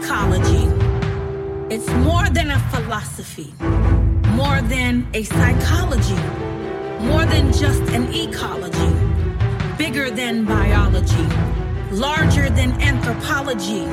Prophecology. 0.00 0.64
It's 1.68 1.86
more 2.04 2.26
than 2.30 2.50
a 2.50 2.58
philosophy, 2.70 3.52
more 4.30 4.62
than 4.62 5.06
a 5.12 5.24
psychology, 5.24 6.14
more 7.00 7.26
than 7.26 7.52
just 7.52 7.82
an 7.92 8.10
ecology, 8.14 9.76
bigger 9.76 10.10
than 10.10 10.46
biology, 10.46 11.26
larger 11.92 12.48
than 12.48 12.72
anthropology, 12.80 13.84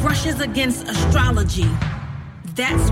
brushes 0.00 0.40
against 0.40 0.88
astrology. 0.88 1.68
That's 2.54 2.90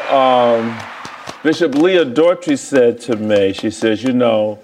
prophecology. 0.00 0.92
Bishop 1.42 1.76
Leah 1.76 2.04
Daughtry 2.04 2.58
said 2.58 3.00
to 3.02 3.14
me, 3.14 3.52
she 3.52 3.70
says, 3.70 4.02
you 4.02 4.12
know, 4.12 4.58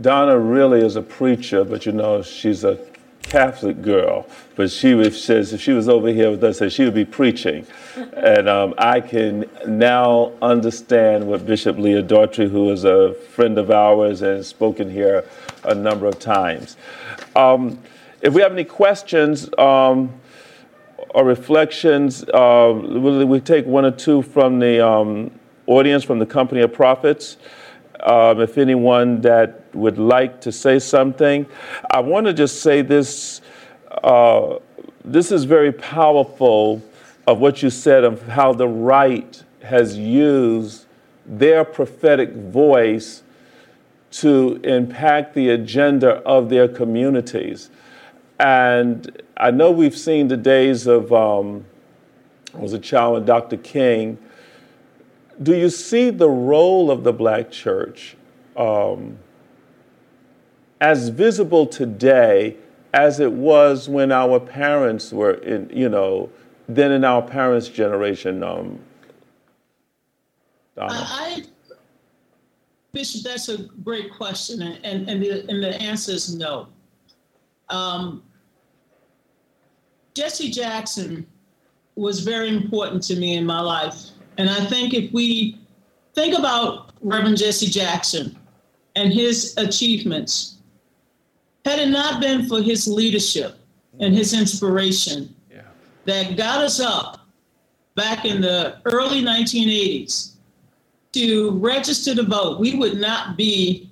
Donna 0.00 0.36
really 0.36 0.80
is 0.80 0.96
a 0.96 1.02
preacher, 1.02 1.64
but 1.64 1.86
you 1.86 1.92
know, 1.92 2.22
she's 2.22 2.64
a 2.64 2.78
Catholic 3.22 3.82
girl. 3.82 4.26
But 4.56 4.70
she 4.70 5.10
says 5.10 5.52
if 5.52 5.60
she 5.60 5.72
was 5.72 5.88
over 5.88 6.08
here 6.08 6.30
with 6.30 6.42
us, 6.42 6.72
she 6.72 6.84
would 6.84 6.94
be 6.94 7.04
preaching. 7.04 7.66
and 8.14 8.48
um, 8.48 8.74
I 8.78 9.00
can 9.00 9.48
now 9.66 10.32
understand 10.42 11.26
what 11.26 11.46
Bishop 11.46 11.78
Leah 11.78 12.02
Daughtry, 12.02 12.50
who 12.50 12.70
is 12.70 12.84
a 12.84 13.14
friend 13.14 13.56
of 13.56 13.70
ours 13.70 14.22
and 14.22 14.38
has 14.38 14.48
spoken 14.48 14.90
here 14.90 15.24
a 15.64 15.74
number 15.74 16.06
of 16.06 16.18
times. 16.18 16.76
Um, 17.36 17.78
if 18.22 18.34
we 18.34 18.42
have 18.42 18.52
any 18.52 18.64
questions 18.64 19.48
um, 19.56 20.12
or 21.10 21.24
reflections, 21.24 22.24
uh, 22.24 22.72
we 22.74 23.40
take 23.40 23.66
one 23.66 23.84
or 23.84 23.90
two 23.90 24.22
from 24.22 24.58
the 24.58 24.86
um, 24.86 25.30
audience 25.66 26.04
from 26.04 26.18
the 26.18 26.26
Company 26.26 26.60
of 26.62 26.72
Prophets. 26.72 27.36
Um, 28.00 28.40
if 28.40 28.58
anyone 28.58 29.20
that 29.20 29.64
would 29.74 29.98
like 29.98 30.40
to 30.42 30.52
say 30.52 30.78
something, 30.78 31.46
I 31.90 32.00
want 32.00 32.26
to 32.26 32.32
just 32.32 32.62
say 32.62 32.82
this. 32.82 33.40
Uh, 34.02 34.58
this 35.04 35.32
is 35.32 35.44
very 35.44 35.72
powerful 35.72 36.82
of 37.26 37.38
what 37.38 37.62
you 37.62 37.70
said 37.70 38.04
of 38.04 38.22
how 38.26 38.52
the 38.52 38.68
right 38.68 39.42
has 39.62 39.96
used 39.96 40.86
their 41.26 41.64
prophetic 41.64 42.32
voice 42.32 43.22
to 44.10 44.60
impact 44.64 45.34
the 45.34 45.50
agenda 45.50 46.16
of 46.26 46.50
their 46.50 46.68
communities. 46.68 47.70
And 48.42 49.22
I 49.36 49.52
know 49.52 49.70
we've 49.70 49.96
seen 49.96 50.26
the 50.26 50.36
days 50.36 50.88
of, 50.88 51.12
um, 51.12 51.64
I 52.52 52.58
was 52.58 52.72
a 52.72 52.78
child 52.78 53.14
with 53.14 53.26
Dr. 53.26 53.56
King, 53.56 54.18
do 55.40 55.54
you 55.56 55.70
see 55.70 56.10
the 56.10 56.28
role 56.28 56.90
of 56.90 57.04
the 57.04 57.12
black 57.12 57.52
church 57.52 58.16
um, 58.56 59.16
as 60.80 61.08
visible 61.08 61.66
today 61.66 62.56
as 62.92 63.20
it 63.20 63.30
was 63.30 63.88
when 63.88 64.10
our 64.10 64.40
parents 64.40 65.12
were 65.12 65.34
in, 65.34 65.70
you 65.72 65.88
know, 65.88 66.28
then 66.68 66.90
in 66.90 67.04
our 67.04 67.22
parents' 67.22 67.68
generation? 67.68 68.42
Um, 68.42 68.80
I, 70.76 71.44
Bishop, 72.92 73.22
that's 73.22 73.48
a 73.48 73.58
great 73.84 74.12
question, 74.12 74.62
and, 74.62 75.08
and, 75.08 75.22
the, 75.22 75.48
and 75.48 75.62
the 75.62 75.80
answer 75.80 76.10
is 76.10 76.34
no. 76.34 76.66
Um, 77.68 78.24
Jesse 80.14 80.50
Jackson 80.50 81.26
was 81.94 82.20
very 82.20 82.48
important 82.48 83.02
to 83.04 83.16
me 83.16 83.36
in 83.36 83.44
my 83.44 83.60
life. 83.60 84.10
And 84.38 84.48
I 84.48 84.64
think 84.66 84.94
if 84.94 85.12
we 85.12 85.58
think 86.14 86.38
about 86.38 86.92
Reverend 87.02 87.38
Jesse 87.38 87.66
Jackson 87.66 88.36
and 88.96 89.12
his 89.12 89.54
achievements, 89.56 90.56
had 91.64 91.78
it 91.78 91.88
not 91.88 92.20
been 92.20 92.46
for 92.46 92.60
his 92.60 92.86
leadership 92.88 93.58
and 94.00 94.14
his 94.14 94.32
inspiration 94.32 95.34
yeah. 95.50 95.62
that 96.06 96.36
got 96.36 96.62
us 96.62 96.80
up 96.80 97.26
back 97.94 98.24
in 98.24 98.40
the 98.40 98.78
early 98.86 99.22
1980s 99.22 100.32
to 101.12 101.50
register 101.58 102.14
to 102.14 102.22
vote, 102.22 102.58
we 102.58 102.74
would 102.74 102.98
not 102.98 103.36
be 103.36 103.90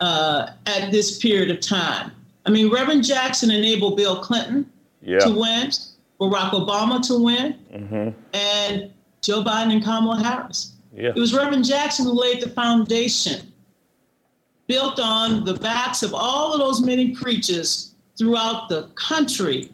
uh, 0.00 0.50
at 0.66 0.90
this 0.92 1.18
period 1.18 1.50
of 1.50 1.60
time. 1.60 2.12
I 2.44 2.50
mean, 2.50 2.70
Reverend 2.70 3.04
Jackson 3.04 3.50
enabled 3.50 3.96
Bill 3.96 4.20
Clinton 4.20 4.70
yeah. 5.02 5.18
to 5.18 5.30
win, 5.30 5.70
Barack 6.20 6.50
Obama 6.50 7.06
to 7.06 7.22
win, 7.22 7.58
mm-hmm. 7.72 8.36
and 8.36 8.92
Joe 9.22 9.42
Biden 9.42 9.72
and 9.72 9.84
Kamala 9.84 10.22
Harris. 10.22 10.72
Yeah. 10.94 11.10
It 11.10 11.16
was 11.16 11.34
Reverend 11.34 11.64
Jackson 11.64 12.06
who 12.06 12.12
laid 12.12 12.42
the 12.42 12.50
foundation, 12.50 13.52
built 14.66 14.98
on 15.00 15.44
the 15.44 15.54
backs 15.54 16.02
of 16.02 16.14
all 16.14 16.52
of 16.52 16.60
those 16.60 16.80
many 16.82 17.14
preachers 17.14 17.94
throughout 18.16 18.68
the 18.68 18.88
country 18.94 19.70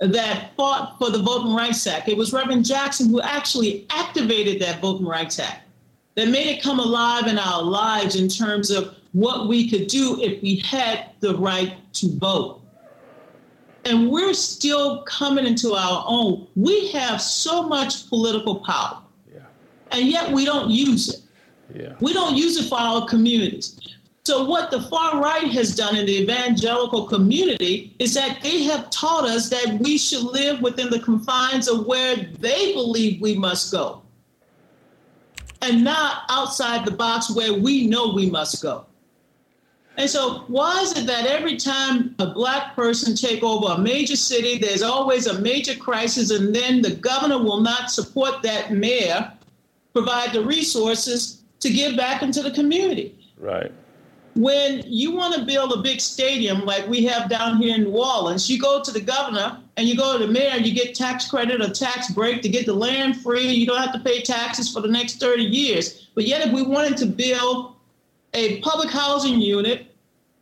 that 0.00 0.52
fought 0.56 0.96
for 0.98 1.10
the 1.10 1.18
Voting 1.18 1.54
Rights 1.54 1.86
Act. 1.86 2.08
It 2.08 2.16
was 2.16 2.32
Reverend 2.32 2.64
Jackson 2.64 3.08
who 3.08 3.20
actually 3.20 3.86
activated 3.90 4.62
that 4.62 4.80
Voting 4.80 5.06
Rights 5.06 5.40
Act, 5.40 5.62
that 6.14 6.28
made 6.28 6.46
it 6.46 6.62
come 6.62 6.78
alive 6.78 7.26
in 7.26 7.38
our 7.38 7.62
lives 7.62 8.14
in 8.16 8.28
terms 8.28 8.70
of 8.70 8.94
what 9.12 9.48
we 9.48 9.68
could 9.68 9.88
do 9.88 10.20
if 10.22 10.40
we 10.42 10.56
had 10.56 11.10
the 11.20 11.36
right 11.36 11.74
to 11.94 12.08
vote 12.18 12.60
and 13.88 14.10
we're 14.10 14.34
still 14.34 15.02
coming 15.02 15.46
into 15.46 15.74
our 15.74 16.04
own. 16.06 16.46
We 16.54 16.92
have 16.92 17.20
so 17.20 17.62
much 17.62 18.08
political 18.08 18.60
power, 18.60 18.98
yeah. 19.32 19.40
and 19.90 20.06
yet 20.06 20.30
we 20.30 20.44
don't 20.44 20.70
use 20.70 21.08
it. 21.08 21.22
Yeah. 21.74 21.94
We 22.00 22.12
don't 22.12 22.36
use 22.36 22.56
it 22.56 22.68
for 22.68 22.78
our 22.78 23.06
communities. 23.06 23.80
So, 24.24 24.44
what 24.44 24.70
the 24.70 24.82
far 24.82 25.22
right 25.22 25.48
has 25.52 25.74
done 25.74 25.96
in 25.96 26.04
the 26.04 26.22
evangelical 26.22 27.06
community 27.06 27.94
is 27.98 28.12
that 28.14 28.40
they 28.42 28.62
have 28.64 28.90
taught 28.90 29.24
us 29.24 29.48
that 29.48 29.78
we 29.80 29.96
should 29.96 30.22
live 30.22 30.60
within 30.60 30.90
the 30.90 31.00
confines 31.00 31.66
of 31.66 31.86
where 31.86 32.16
they 32.38 32.74
believe 32.74 33.22
we 33.22 33.34
must 33.34 33.72
go 33.72 34.02
and 35.62 35.82
not 35.82 36.22
outside 36.28 36.84
the 36.84 36.90
box 36.90 37.34
where 37.34 37.54
we 37.54 37.86
know 37.86 38.12
we 38.12 38.28
must 38.30 38.62
go. 38.62 38.84
And 39.98 40.08
so, 40.08 40.44
why 40.46 40.80
is 40.80 40.96
it 40.96 41.06
that 41.08 41.26
every 41.26 41.56
time 41.56 42.14
a 42.20 42.26
black 42.26 42.76
person 42.76 43.16
take 43.16 43.42
over 43.42 43.72
a 43.72 43.78
major 43.78 44.14
city, 44.14 44.56
there's 44.56 44.80
always 44.80 45.26
a 45.26 45.40
major 45.40 45.74
crisis, 45.74 46.30
and 46.30 46.54
then 46.54 46.82
the 46.82 46.94
governor 46.94 47.38
will 47.38 47.60
not 47.60 47.90
support 47.90 48.40
that 48.42 48.72
mayor, 48.72 49.32
provide 49.92 50.32
the 50.32 50.44
resources 50.44 51.42
to 51.58 51.70
give 51.70 51.96
back 51.96 52.22
into 52.22 52.42
the 52.42 52.52
community? 52.52 53.18
Right. 53.38 53.72
When 54.36 54.84
you 54.86 55.10
want 55.10 55.34
to 55.34 55.44
build 55.44 55.72
a 55.72 55.78
big 55.78 56.00
stadium 56.00 56.64
like 56.64 56.86
we 56.86 57.04
have 57.06 57.28
down 57.28 57.56
here 57.56 57.74
in 57.74 57.82
New 57.82 57.98
Orleans, 57.98 58.48
you 58.48 58.60
go 58.60 58.80
to 58.80 58.92
the 58.92 59.00
governor 59.00 59.58
and 59.76 59.88
you 59.88 59.96
go 59.96 60.16
to 60.16 60.24
the 60.24 60.32
mayor 60.32 60.50
and 60.52 60.64
you 60.64 60.72
get 60.72 60.94
tax 60.94 61.28
credit 61.28 61.60
or 61.60 61.70
tax 61.70 62.12
break 62.12 62.40
to 62.42 62.48
get 62.48 62.66
the 62.66 62.72
land 62.72 63.20
free. 63.20 63.48
You 63.48 63.66
don't 63.66 63.82
have 63.82 63.92
to 63.94 63.98
pay 63.98 64.22
taxes 64.22 64.72
for 64.72 64.80
the 64.80 64.86
next 64.86 65.18
30 65.18 65.42
years. 65.42 66.08
But 66.14 66.24
yet, 66.24 66.46
if 66.46 66.52
we 66.52 66.62
wanted 66.62 66.96
to 66.98 67.06
build 67.06 67.74
a 68.34 68.60
public 68.60 68.90
housing 68.90 69.40
unit 69.40 69.87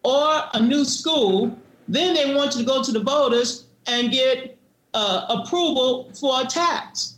or 0.06 0.44
a 0.54 0.62
new 0.62 0.84
school, 0.84 1.58
then 1.88 2.14
they 2.14 2.32
want 2.32 2.54
you 2.54 2.60
to 2.60 2.66
go 2.66 2.80
to 2.80 2.92
the 2.92 3.00
voters 3.00 3.66
and 3.88 4.12
get 4.12 4.56
uh, 4.94 5.26
approval 5.28 6.12
for 6.18 6.42
a 6.42 6.44
tax. 6.44 7.16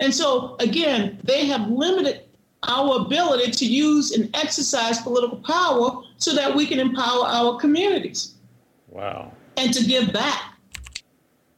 And 0.00 0.12
so, 0.12 0.56
again, 0.58 1.20
they 1.22 1.44
have 1.46 1.68
limited 1.68 2.22
our 2.66 3.02
ability 3.02 3.50
to 3.50 3.66
use 3.66 4.12
and 4.12 4.34
exercise 4.34 5.02
political 5.02 5.36
power 5.36 6.02
so 6.16 6.34
that 6.34 6.54
we 6.54 6.66
can 6.66 6.80
empower 6.80 7.26
our 7.26 7.58
communities. 7.60 8.36
Wow. 8.88 9.32
And 9.58 9.74
to 9.74 9.84
give 9.84 10.10
back. 10.14 10.54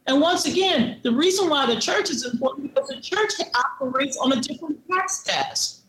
And 0.07 0.19
once 0.19 0.45
again, 0.45 0.99
the 1.01 1.13
reason 1.13 1.49
why 1.49 1.65
the 1.65 1.79
church 1.79 2.09
is 2.09 2.25
important 2.25 2.73
because 2.73 2.89
the 2.89 2.99
church 2.99 3.31
operates 3.55 4.17
on 4.17 4.33
a 4.33 4.41
different 4.41 4.79
tax 4.91 5.19
status. 5.19 5.83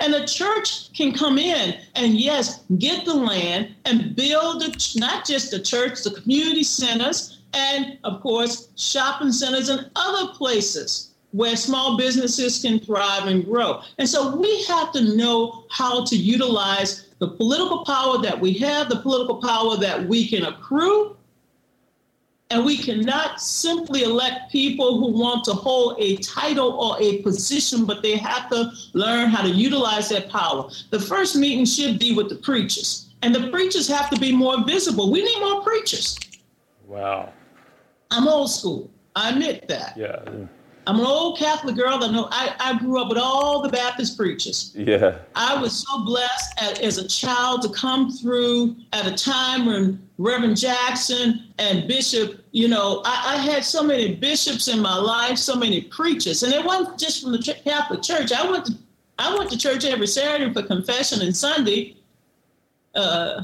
And 0.00 0.14
the 0.14 0.26
church 0.26 0.92
can 0.94 1.12
come 1.12 1.38
in 1.38 1.78
and, 1.94 2.14
yes, 2.14 2.64
get 2.78 3.04
the 3.04 3.14
land 3.14 3.74
and 3.84 4.16
build 4.16 4.64
not 4.96 5.26
just 5.26 5.50
the 5.50 5.60
church, 5.60 6.02
the 6.02 6.12
community 6.12 6.64
centers, 6.64 7.42
and 7.52 7.98
of 8.04 8.20
course, 8.22 8.68
shopping 8.76 9.32
centers 9.32 9.68
and 9.68 9.90
other 9.96 10.32
places 10.32 11.10
where 11.32 11.54
small 11.54 11.96
businesses 11.96 12.60
can 12.60 12.80
thrive 12.80 13.26
and 13.26 13.44
grow. 13.44 13.82
And 13.98 14.08
so 14.08 14.34
we 14.36 14.64
have 14.64 14.92
to 14.92 15.16
know 15.16 15.64
how 15.70 16.04
to 16.06 16.16
utilize 16.16 17.08
the 17.18 17.28
political 17.28 17.84
power 17.84 18.18
that 18.18 18.40
we 18.40 18.54
have, 18.54 18.88
the 18.88 19.00
political 19.00 19.36
power 19.36 19.76
that 19.76 20.08
we 20.08 20.26
can 20.26 20.44
accrue, 20.44 21.16
and 22.50 22.64
we 22.64 22.76
cannot 22.76 23.40
simply 23.40 24.02
elect 24.02 24.50
people 24.50 24.98
who 24.98 25.18
want 25.18 25.44
to 25.44 25.52
hold 25.52 25.96
a 25.98 26.16
title 26.16 26.72
or 26.72 27.00
a 27.00 27.22
position, 27.22 27.84
but 27.84 28.02
they 28.02 28.16
have 28.16 28.50
to 28.50 28.72
learn 28.92 29.30
how 29.30 29.42
to 29.42 29.48
utilize 29.48 30.08
that 30.08 30.28
power. 30.28 30.68
The 30.90 30.98
first 30.98 31.36
meeting 31.36 31.64
should 31.64 31.98
be 31.98 32.14
with 32.14 32.28
the 32.28 32.36
preachers, 32.36 33.10
and 33.22 33.32
the 33.34 33.50
preachers 33.50 33.86
have 33.88 34.10
to 34.10 34.18
be 34.18 34.32
more 34.34 34.64
visible. 34.64 35.12
We 35.12 35.22
need 35.22 35.40
more 35.40 35.62
preachers. 35.62 36.18
Wow. 36.86 37.32
I'm 38.10 38.26
old 38.26 38.50
school. 38.50 38.90
I 39.14 39.30
admit 39.30 39.68
that. 39.68 39.96
Yeah. 39.96 40.24
I'm 40.86 40.98
an 40.98 41.06
old 41.06 41.38
Catholic 41.38 41.76
girl 41.76 41.98
that 41.98 42.10
know 42.10 42.26
I, 42.30 42.54
I 42.58 42.78
grew 42.78 43.00
up 43.00 43.08
with 43.10 43.18
all 43.18 43.60
the 43.62 43.68
Baptist 43.68 44.16
preachers. 44.16 44.72
Yeah. 44.76 45.18
I 45.34 45.60
was 45.60 45.86
so 45.86 46.04
blessed 46.04 46.54
as, 46.60 46.78
as 46.80 46.98
a 46.98 47.06
child 47.06 47.62
to 47.62 47.68
come 47.68 48.10
through 48.10 48.76
at 48.92 49.06
a 49.06 49.14
time 49.14 49.66
when 49.66 50.02
Reverend 50.18 50.56
Jackson 50.58 51.52
and 51.58 51.86
Bishop, 51.86 52.44
you 52.52 52.66
know, 52.68 53.02
I, 53.04 53.34
I 53.34 53.36
had 53.36 53.64
so 53.64 53.82
many 53.82 54.14
bishops 54.16 54.68
in 54.68 54.80
my 54.80 54.96
life, 54.96 55.38
so 55.38 55.54
many 55.54 55.82
preachers, 55.82 56.42
and 56.42 56.52
it 56.52 56.64
wasn't 56.64 56.98
just 56.98 57.22
from 57.22 57.32
the 57.32 57.38
Catholic 57.64 58.02
Church. 58.02 58.32
I 58.32 58.50
went 58.50 58.64
to 58.66 58.72
I 59.18 59.36
went 59.36 59.50
to 59.50 59.58
church 59.58 59.84
every 59.84 60.06
Saturday 60.06 60.50
for 60.50 60.62
confession 60.62 61.20
and 61.20 61.36
Sunday. 61.36 61.98
Uh, 62.94 63.42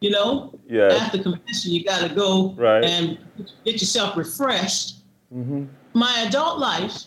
you 0.00 0.08
know, 0.10 0.58
Yeah. 0.66 0.88
after 0.88 1.22
confession, 1.22 1.70
you 1.72 1.84
got 1.84 2.00
to 2.08 2.14
go 2.14 2.54
Right. 2.56 2.82
and 2.82 3.18
get 3.64 3.74
yourself 3.80 4.16
refreshed. 4.16 4.96
hmm 5.30 5.64
My 5.94 6.24
adult 6.26 6.58
life, 6.58 7.04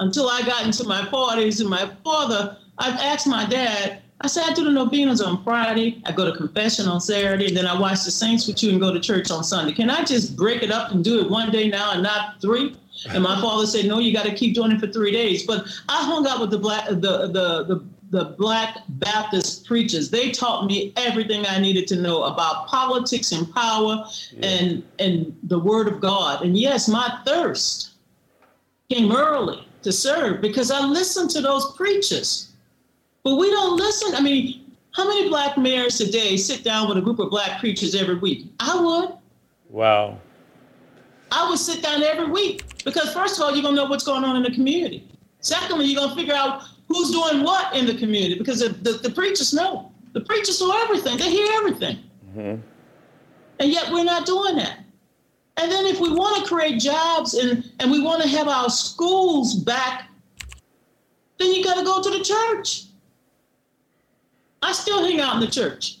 until 0.00 0.28
I 0.28 0.42
got 0.42 0.64
into 0.64 0.84
my 0.84 1.02
40s 1.02 1.60
and 1.60 1.68
my 1.68 1.90
father, 2.04 2.56
I've 2.78 2.98
asked 3.00 3.26
my 3.26 3.46
dad, 3.46 4.02
I 4.20 4.26
said, 4.26 4.44
I 4.44 4.54
do 4.54 4.64
the 4.64 4.70
novenas 4.70 5.20
on 5.20 5.42
Friday, 5.44 6.00
I 6.06 6.12
go 6.12 6.24
to 6.24 6.36
confession 6.36 6.86
on 6.86 7.00
Saturday, 7.00 7.48
and 7.48 7.56
then 7.56 7.66
I 7.66 7.78
watch 7.78 8.04
the 8.04 8.10
saints 8.10 8.46
with 8.46 8.62
you 8.62 8.70
and 8.70 8.80
go 8.80 8.92
to 8.92 9.00
church 9.00 9.30
on 9.30 9.44
Sunday. 9.44 9.72
Can 9.72 9.90
I 9.90 10.04
just 10.04 10.36
break 10.36 10.62
it 10.62 10.70
up 10.70 10.92
and 10.92 11.04
do 11.04 11.20
it 11.20 11.28
one 11.30 11.50
day 11.50 11.68
now 11.68 11.92
and 11.92 12.02
not 12.02 12.40
three? 12.40 12.76
And 13.10 13.22
my 13.22 13.40
father 13.40 13.66
said, 13.66 13.86
No, 13.86 13.98
you 13.98 14.12
got 14.14 14.24
to 14.24 14.34
keep 14.34 14.54
doing 14.54 14.72
it 14.72 14.80
for 14.80 14.86
three 14.86 15.10
days. 15.12 15.44
But 15.44 15.66
I 15.88 16.04
hung 16.04 16.26
out 16.26 16.40
with 16.40 16.50
the 16.50 16.58
black, 16.58 16.88
the 16.88 16.94
the 16.96 17.64
the 17.64 17.84
the 18.10 18.24
black 18.38 18.78
Baptist 18.88 19.66
preachers. 19.66 20.10
They 20.10 20.30
taught 20.30 20.66
me 20.66 20.92
everything 20.96 21.44
I 21.46 21.58
needed 21.58 21.88
to 21.88 21.96
know 21.96 22.22
about 22.22 22.68
politics 22.68 23.32
and 23.32 23.52
power 23.52 24.06
and 24.40 24.82
and 25.00 25.36
the 25.42 25.58
Word 25.58 25.88
of 25.88 26.00
God. 26.00 26.42
And 26.42 26.56
yes, 26.56 26.88
my 26.88 27.18
thirst 27.26 27.93
came 28.90 29.14
early 29.14 29.66
to 29.82 29.92
serve 29.92 30.40
because 30.40 30.70
I 30.70 30.84
listened 30.84 31.30
to 31.30 31.40
those 31.40 31.72
preachers. 31.76 32.52
But 33.22 33.36
we 33.36 33.50
don't 33.50 33.76
listen. 33.76 34.14
I 34.14 34.20
mean, 34.20 34.72
how 34.92 35.08
many 35.08 35.28
black 35.28 35.56
mayors 35.56 35.98
today 35.98 36.36
sit 36.36 36.62
down 36.62 36.88
with 36.88 36.98
a 36.98 37.00
group 37.00 37.18
of 37.18 37.30
black 37.30 37.60
preachers 37.60 37.94
every 37.94 38.16
week? 38.16 38.46
I 38.60 38.80
would. 38.80 39.16
Wow. 39.70 40.18
I 41.32 41.48
would 41.48 41.58
sit 41.58 41.82
down 41.82 42.02
every 42.02 42.30
week 42.30 42.84
because 42.84 43.12
first 43.12 43.38
of 43.38 43.44
all, 43.44 43.52
you're 43.52 43.62
gonna 43.62 43.76
know 43.76 43.86
what's 43.86 44.04
going 44.04 44.24
on 44.24 44.36
in 44.36 44.42
the 44.42 44.52
community. 44.52 45.08
Secondly, 45.40 45.86
you're 45.86 46.00
gonna 46.00 46.14
figure 46.14 46.34
out 46.34 46.62
who's 46.88 47.10
doing 47.10 47.42
what 47.42 47.74
in 47.74 47.86
the 47.86 47.94
community 47.94 48.38
because 48.38 48.60
the, 48.60 48.68
the, 48.68 48.92
the 48.98 49.10
preachers 49.10 49.52
know. 49.52 49.90
The 50.12 50.20
preachers 50.20 50.60
know 50.60 50.70
everything. 50.82 51.18
They 51.18 51.30
hear 51.30 51.48
everything. 51.54 51.96
hmm 52.34 52.54
And 53.58 53.72
yet 53.72 53.90
we're 53.90 54.04
not 54.04 54.26
doing 54.26 54.56
that. 54.56 54.83
And 55.56 55.70
then 55.70 55.86
if 55.86 56.00
we 56.00 56.10
want 56.10 56.42
to 56.42 56.48
create 56.52 56.80
jobs 56.80 57.34
and, 57.34 57.70
and 57.78 57.90
we 57.90 58.00
want 58.00 58.22
to 58.22 58.28
have 58.28 58.48
our 58.48 58.68
schools 58.68 59.54
back, 59.54 60.08
then 61.38 61.52
you 61.52 61.62
got 61.62 61.78
to 61.78 61.84
go 61.84 62.02
to 62.02 62.10
the 62.10 62.24
church. 62.24 62.84
I 64.62 64.72
still 64.72 65.04
hang 65.04 65.20
out 65.20 65.34
in 65.34 65.40
the 65.40 65.46
church. 65.46 65.98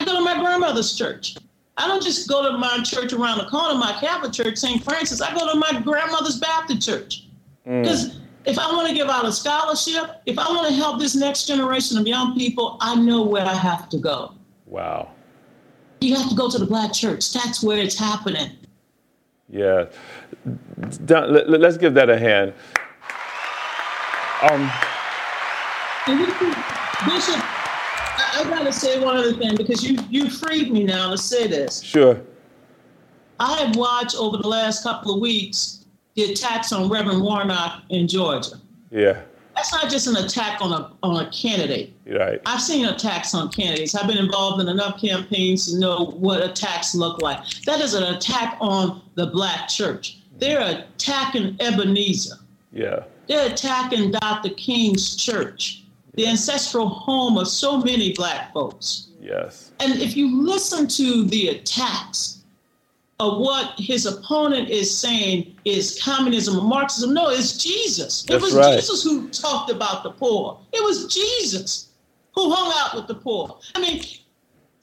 I 0.00 0.04
go 0.04 0.14
to 0.14 0.20
my 0.20 0.40
grandmother's 0.40 0.96
church. 0.96 1.36
I 1.76 1.86
don't 1.86 2.02
just 2.02 2.28
go 2.28 2.50
to 2.50 2.56
my 2.56 2.82
church 2.82 3.12
around 3.12 3.38
the 3.38 3.46
corner, 3.46 3.74
my 3.74 3.92
Catholic 4.00 4.32
church, 4.32 4.56
St. 4.56 4.82
Francis. 4.82 5.20
I 5.20 5.34
go 5.34 5.52
to 5.52 5.58
my 5.58 5.80
grandmother's 5.80 6.38
Baptist 6.38 6.86
church. 6.86 7.26
Mm. 7.66 7.82
Because 7.82 8.18
if 8.46 8.58
I 8.58 8.70
want 8.72 8.88
to 8.88 8.94
give 8.94 9.08
out 9.08 9.26
a 9.26 9.32
scholarship, 9.32 10.22
if 10.24 10.38
I 10.38 10.48
want 10.48 10.68
to 10.68 10.74
help 10.74 10.98
this 10.98 11.14
next 11.14 11.46
generation 11.46 11.98
of 11.98 12.06
young 12.06 12.34
people, 12.34 12.78
I 12.80 12.94
know 12.94 13.22
where 13.22 13.44
I 13.44 13.54
have 13.54 13.88
to 13.90 13.98
go. 13.98 14.32
Wow. 14.64 15.10
You 16.00 16.14
have 16.14 16.28
to 16.28 16.34
go 16.34 16.48
to 16.48 16.58
the 16.58 16.66
black 16.66 16.92
church. 16.92 17.32
That's 17.32 17.62
where 17.62 17.78
it's 17.78 17.98
happening. 17.98 18.52
Yeah. 19.48 19.86
Don, 21.04 21.32
let, 21.32 21.62
us 21.62 21.76
give 21.76 21.94
that 21.94 22.10
a 22.10 22.18
hand. 22.18 22.52
Um, 24.42 24.70
And 26.06 26.20
we 26.20 26.26
can- 26.26 26.64
Bishop, 27.06 27.36
I, 27.38 28.40
I 28.40 28.44
gotta 28.48 28.72
say 28.72 28.98
one 29.00 29.16
other 29.16 29.34
thing 29.34 29.54
because 29.56 29.82
you 29.88 29.98
you 30.10 30.30
freed 30.30 30.72
me 30.72 30.82
now 30.84 31.10
to 31.10 31.18
say 31.18 31.46
this. 31.46 31.82
sure. 31.82 32.20
I 33.38 33.54
have 33.58 33.76
watched 33.76 34.16
over 34.16 34.38
the 34.38 34.48
last 34.48 34.82
couple 34.82 35.14
of 35.14 35.20
weeks 35.20 35.84
the 36.14 36.32
attacks 36.32 36.72
on 36.72 36.88
Reverend 36.88 37.20
Warnock 37.22 37.82
in 37.90 38.08
Georgia. 38.08 38.56
Yeah. 38.90 39.20
That's 39.56 39.72
not 39.72 39.90
just 39.90 40.06
an 40.06 40.16
attack 40.16 40.60
on 40.60 40.70
a 40.70 40.92
on 41.02 41.24
a 41.24 41.30
candidate. 41.30 41.94
Right. 42.06 42.40
I've 42.44 42.60
seen 42.60 42.84
attacks 42.84 43.34
on 43.34 43.50
candidates. 43.50 43.94
I've 43.94 44.06
been 44.06 44.18
involved 44.18 44.60
in 44.60 44.68
enough 44.68 45.00
campaigns 45.00 45.72
to 45.72 45.78
know 45.78 46.14
what 46.18 46.44
attacks 46.44 46.94
look 46.94 47.22
like. 47.22 47.38
That 47.64 47.80
is 47.80 47.94
an 47.94 48.02
attack 48.02 48.58
on 48.60 49.00
the 49.14 49.28
black 49.28 49.68
church. 49.68 50.18
They're 50.38 50.60
attacking 50.60 51.56
Ebenezer. 51.60 52.36
Yeah. 52.70 53.04
They're 53.28 53.50
attacking 53.50 54.12
Dr. 54.12 54.50
King's 54.50 55.16
church, 55.16 55.84
the 56.14 56.28
ancestral 56.28 56.88
home 56.88 57.38
of 57.38 57.48
so 57.48 57.78
many 57.78 58.12
black 58.12 58.52
folks. 58.52 59.08
Yes. 59.20 59.72
And 59.80 59.94
if 60.00 60.16
you 60.16 60.42
listen 60.42 60.86
to 60.88 61.24
the 61.24 61.48
attacks 61.48 62.35
of 63.18 63.38
what 63.38 63.72
his 63.78 64.06
opponent 64.06 64.68
is 64.68 64.94
saying 64.94 65.56
is 65.64 66.00
communism 66.02 66.58
or 66.58 66.62
Marxism, 66.62 67.14
no, 67.14 67.30
it's 67.30 67.56
Jesus. 67.56 68.26
It 68.28 68.40
was 68.40 68.54
right. 68.54 68.74
Jesus 68.74 69.02
who 69.02 69.28
talked 69.28 69.70
about 69.70 70.02
the 70.02 70.10
poor. 70.10 70.60
It 70.72 70.82
was 70.82 71.12
Jesus 71.12 71.90
who 72.34 72.52
hung 72.52 72.72
out 72.76 72.94
with 72.94 73.06
the 73.06 73.14
poor. 73.14 73.58
I 73.74 73.80
mean, 73.80 74.02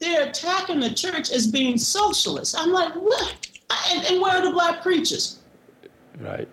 they're 0.00 0.28
attacking 0.28 0.80
the 0.80 0.92
church 0.92 1.30
as 1.30 1.46
being 1.46 1.78
socialist. 1.78 2.56
I'm 2.58 2.72
like, 2.72 2.92
what? 2.94 3.48
And, 3.90 4.04
and 4.06 4.20
where 4.20 4.36
are 4.36 4.44
the 4.44 4.50
black 4.50 4.82
preachers? 4.82 5.38
Right. 6.18 6.48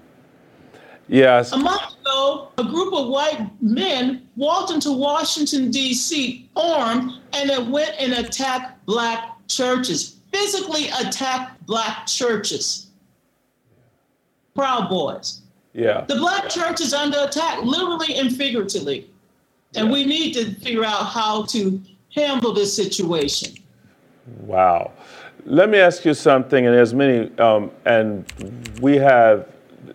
Yes. 1.08 1.52
A 1.52 1.58
month 1.58 2.00
ago, 2.00 2.52
a 2.58 2.64
group 2.64 2.94
of 2.94 3.10
white 3.10 3.50
men 3.62 4.30
walked 4.38 4.72
into 4.72 4.92
Washington, 4.92 5.70
D.C., 5.70 6.50
armed, 6.56 7.12
and 7.34 7.50
it 7.50 7.66
went 7.68 7.92
and 8.00 8.14
attacked 8.14 8.86
black 8.86 9.36
churches, 9.50 10.21
physically 10.32 10.90
attacked 10.90 11.66
black 11.66 12.08
churches. 12.08 12.88
Proud 14.56 14.90
Boys. 14.90 15.42
Yeah. 15.74 16.06
The 16.08 16.16
black 16.16 16.50
church 16.50 16.82
is 16.82 16.94
under 16.94 17.18
attack, 17.24 17.64
literally 17.64 18.16
and 18.16 18.36
figuratively. 18.36 19.10
And 19.76 19.90
we 19.90 20.06
need 20.06 20.34
to 20.34 20.54
figure 20.56 20.84
out 20.84 21.06
how 21.06 21.44
to 21.44 21.82
handle 22.14 22.54
this 22.54 22.76
situation. 22.76 23.56
Wow. 24.42 24.92
Let 25.46 25.70
me 25.70 25.80
ask 25.80 26.04
you 26.06 26.14
something, 26.14 26.66
and 26.66 26.76
there's 26.76 26.94
many, 26.94 27.36
um, 27.40 27.72
and 27.86 28.26
we 28.82 28.98
have, 28.98 29.48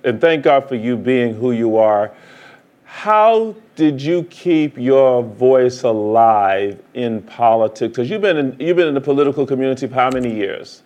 and 0.02 0.21
thank 0.21 0.45
God 0.45 0.69
for 0.69 0.75
you 0.75 0.97
being 0.97 1.35
who 1.35 1.52
you 1.52 1.76
are. 1.76 2.11
How 2.85 3.55
did 3.76 4.00
you 4.00 4.25
keep 4.25 4.76
your 4.76 5.23
voice 5.23 5.83
alive 5.83 6.83
in 6.95 7.23
politics? 7.23 7.92
Because 7.92 8.11
you've 8.11 8.23
been 8.23 8.38
in, 8.38 8.56
you've 8.59 8.76
been 8.76 8.88
in 8.88 8.95
the 8.95 9.00
political 9.00 9.47
community 9.47 9.87
for 9.87 9.95
how 9.95 10.11
many 10.11 10.35
years? 10.35 10.83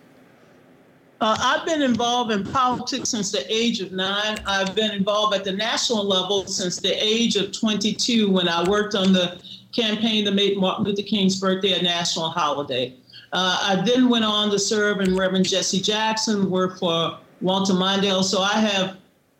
Uh, 1.21 1.37
I've 1.39 1.65
been 1.65 1.81
involved 1.81 2.31
in 2.31 2.43
politics 2.43 3.09
since 3.09 3.31
the 3.31 3.45
age 3.51 3.79
of 3.79 3.91
nine. 3.91 4.39
I've 4.45 4.75
been 4.75 4.91
involved 4.91 5.35
at 5.35 5.43
the 5.43 5.51
national 5.51 6.03
level 6.03 6.45
since 6.47 6.77
the 6.77 6.91
age 6.91 7.35
of 7.35 7.51
22 7.51 8.29
when 8.29 8.47
I 8.47 8.67
worked 8.67 8.95
on 8.95 9.13
the 9.13 9.39
campaign 9.71 10.25
to 10.25 10.31
make 10.31 10.57
Martin 10.57 10.83
Luther 10.83 11.03
King's 11.03 11.39
birthday 11.39 11.79
a 11.79 11.81
national 11.81 12.29
holiday. 12.29 12.93
Uh, 13.33 13.57
I 13.61 13.83
then 13.85 14.09
went 14.09 14.25
on 14.25 14.49
to 14.51 14.59
serve 14.59 14.99
in 14.99 15.15
Reverend 15.15 15.47
Jesse 15.47 15.79
Jackson, 15.79 16.49
work 16.49 16.79
for 16.79 17.17
Walter 17.39 17.73
Mondale. 17.73 18.23
So 18.23 18.41
I 18.41 18.59
have 18.59 18.97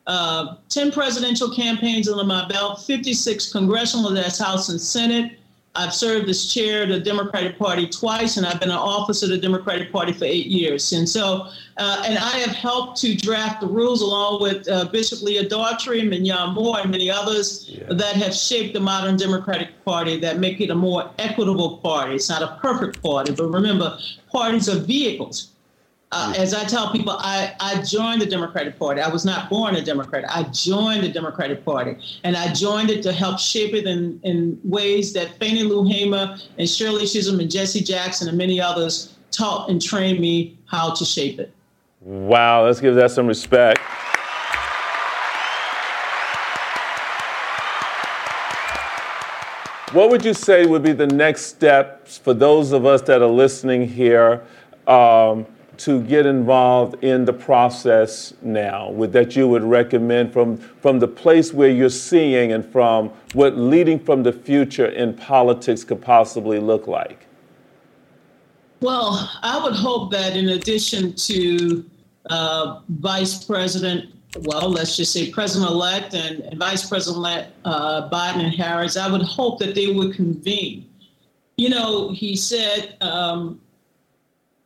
uh, 0.07 0.55
10 0.69 0.91
presidential 0.91 1.49
campaigns 1.53 2.09
under 2.09 2.23
my 2.23 2.47
belt, 2.47 2.83
56 2.83 3.51
congressional, 3.51 4.09
that's 4.11 4.39
House 4.39 4.69
and 4.69 4.79
Senate. 4.81 5.37
I've 5.73 5.93
served 5.93 6.27
as 6.27 6.53
chair 6.53 6.83
of 6.83 6.89
the 6.89 6.99
Democratic 6.99 7.57
Party 7.57 7.87
twice, 7.87 8.35
and 8.35 8.45
I've 8.45 8.59
been 8.59 8.71
an 8.71 8.75
officer 8.75 9.25
of 9.27 9.29
the 9.29 9.37
Democratic 9.37 9.89
Party 9.89 10.11
for 10.11 10.25
eight 10.25 10.47
years. 10.47 10.91
And 10.91 11.07
so, 11.07 11.47
uh, 11.77 12.03
and 12.05 12.17
I 12.17 12.39
have 12.39 12.53
helped 12.53 12.99
to 13.01 13.15
draft 13.15 13.61
the 13.61 13.67
rules 13.67 14.01
along 14.01 14.41
with 14.41 14.67
uh, 14.67 14.89
Bishop 14.91 15.21
Leah 15.21 15.47
Daughtry, 15.47 16.01
Minyon 16.01 16.55
Moore, 16.55 16.79
and 16.81 16.91
many 16.91 17.09
others 17.09 17.69
Yeah. 17.69 17.85
that 17.93 18.17
have 18.17 18.35
shaped 18.35 18.73
the 18.73 18.81
modern 18.81 19.15
Democratic 19.15 19.69
Party 19.85 20.19
that 20.19 20.39
make 20.39 20.59
it 20.59 20.71
a 20.71 20.75
more 20.75 21.09
equitable 21.19 21.77
party. 21.77 22.15
It's 22.15 22.27
not 22.27 22.41
a 22.41 22.57
perfect 22.61 23.01
party, 23.01 23.31
but 23.33 23.45
remember, 23.47 23.97
parties 24.29 24.67
are 24.67 24.77
vehicles. 24.77 25.50
Uh, 26.13 26.33
as 26.37 26.53
I 26.53 26.65
tell 26.65 26.91
people, 26.91 27.13
I, 27.19 27.55
I 27.61 27.81
joined 27.83 28.21
the 28.21 28.25
Democratic 28.25 28.77
Party. 28.77 28.99
I 28.99 29.07
was 29.07 29.23
not 29.23 29.49
born 29.49 29.75
a 29.75 29.81
Democrat. 29.81 30.25
I 30.27 30.43
joined 30.43 31.03
the 31.03 31.09
Democratic 31.09 31.63
Party, 31.63 31.95
and 32.25 32.35
I 32.35 32.51
joined 32.51 32.89
it 32.89 33.01
to 33.03 33.13
help 33.13 33.39
shape 33.39 33.73
it 33.73 33.85
in, 33.85 34.19
in 34.23 34.59
ways 34.65 35.13
that 35.13 35.37
Fannie 35.39 35.63
Lou 35.63 35.87
Hamer 35.87 36.37
and 36.57 36.69
Shirley 36.69 37.07
Chisholm 37.07 37.39
and 37.39 37.49
Jesse 37.49 37.79
Jackson 37.79 38.27
and 38.27 38.37
many 38.37 38.59
others 38.59 39.15
taught 39.31 39.69
and 39.69 39.81
trained 39.81 40.19
me 40.19 40.57
how 40.65 40.93
to 40.93 41.05
shape 41.05 41.39
it. 41.39 41.53
Wow, 42.01 42.65
let's 42.65 42.81
give 42.81 42.95
that 42.95 43.11
some 43.11 43.27
respect. 43.27 43.79
What 49.93 50.09
would 50.09 50.25
you 50.25 50.33
say 50.33 50.65
would 50.65 50.83
be 50.83 50.91
the 50.91 51.07
next 51.07 51.45
steps 51.45 52.17
for 52.17 52.33
those 52.33 52.73
of 52.73 52.85
us 52.85 53.01
that 53.03 53.21
are 53.21 53.27
listening 53.27 53.87
here 53.87 54.41
um, 54.87 55.45
to 55.77 56.01
get 56.03 56.25
involved 56.25 57.03
in 57.03 57.25
the 57.25 57.33
process 57.33 58.33
now? 58.41 58.91
Would 58.91 59.13
that 59.13 59.35
you 59.35 59.47
would 59.47 59.63
recommend 59.63 60.33
from 60.33 60.57
from 60.57 60.99
the 60.99 61.07
place 61.07 61.53
where 61.53 61.69
you're 61.69 61.89
seeing 61.89 62.51
and 62.51 62.65
from 62.65 63.09
what 63.33 63.57
leading 63.57 63.99
from 63.99 64.23
the 64.23 64.33
future 64.33 64.87
in 64.87 65.13
politics 65.13 65.83
could 65.83 66.01
possibly 66.01 66.59
look 66.59 66.87
like? 66.87 67.27
Well, 68.81 69.29
I 69.43 69.61
would 69.63 69.75
hope 69.75 70.11
that 70.11 70.35
in 70.35 70.49
addition 70.49 71.13
to 71.13 71.85
uh, 72.29 72.79
Vice 72.89 73.43
President, 73.43 74.13
well, 74.43 74.69
let's 74.69 74.97
just 74.97 75.13
say 75.13 75.29
President-elect 75.29 76.15
and, 76.15 76.39
and 76.39 76.57
Vice 76.57 76.89
President-elect 76.89 77.53
uh, 77.63 78.09
Biden 78.09 78.43
and 78.43 78.53
Harris, 78.53 78.97
I 78.97 79.11
would 79.11 79.21
hope 79.21 79.59
that 79.59 79.75
they 79.75 79.87
would 79.87 80.15
convene. 80.15 80.89
You 81.57 81.69
know, 81.69 82.11
he 82.11 82.35
said 82.35 82.97
um, 83.01 83.61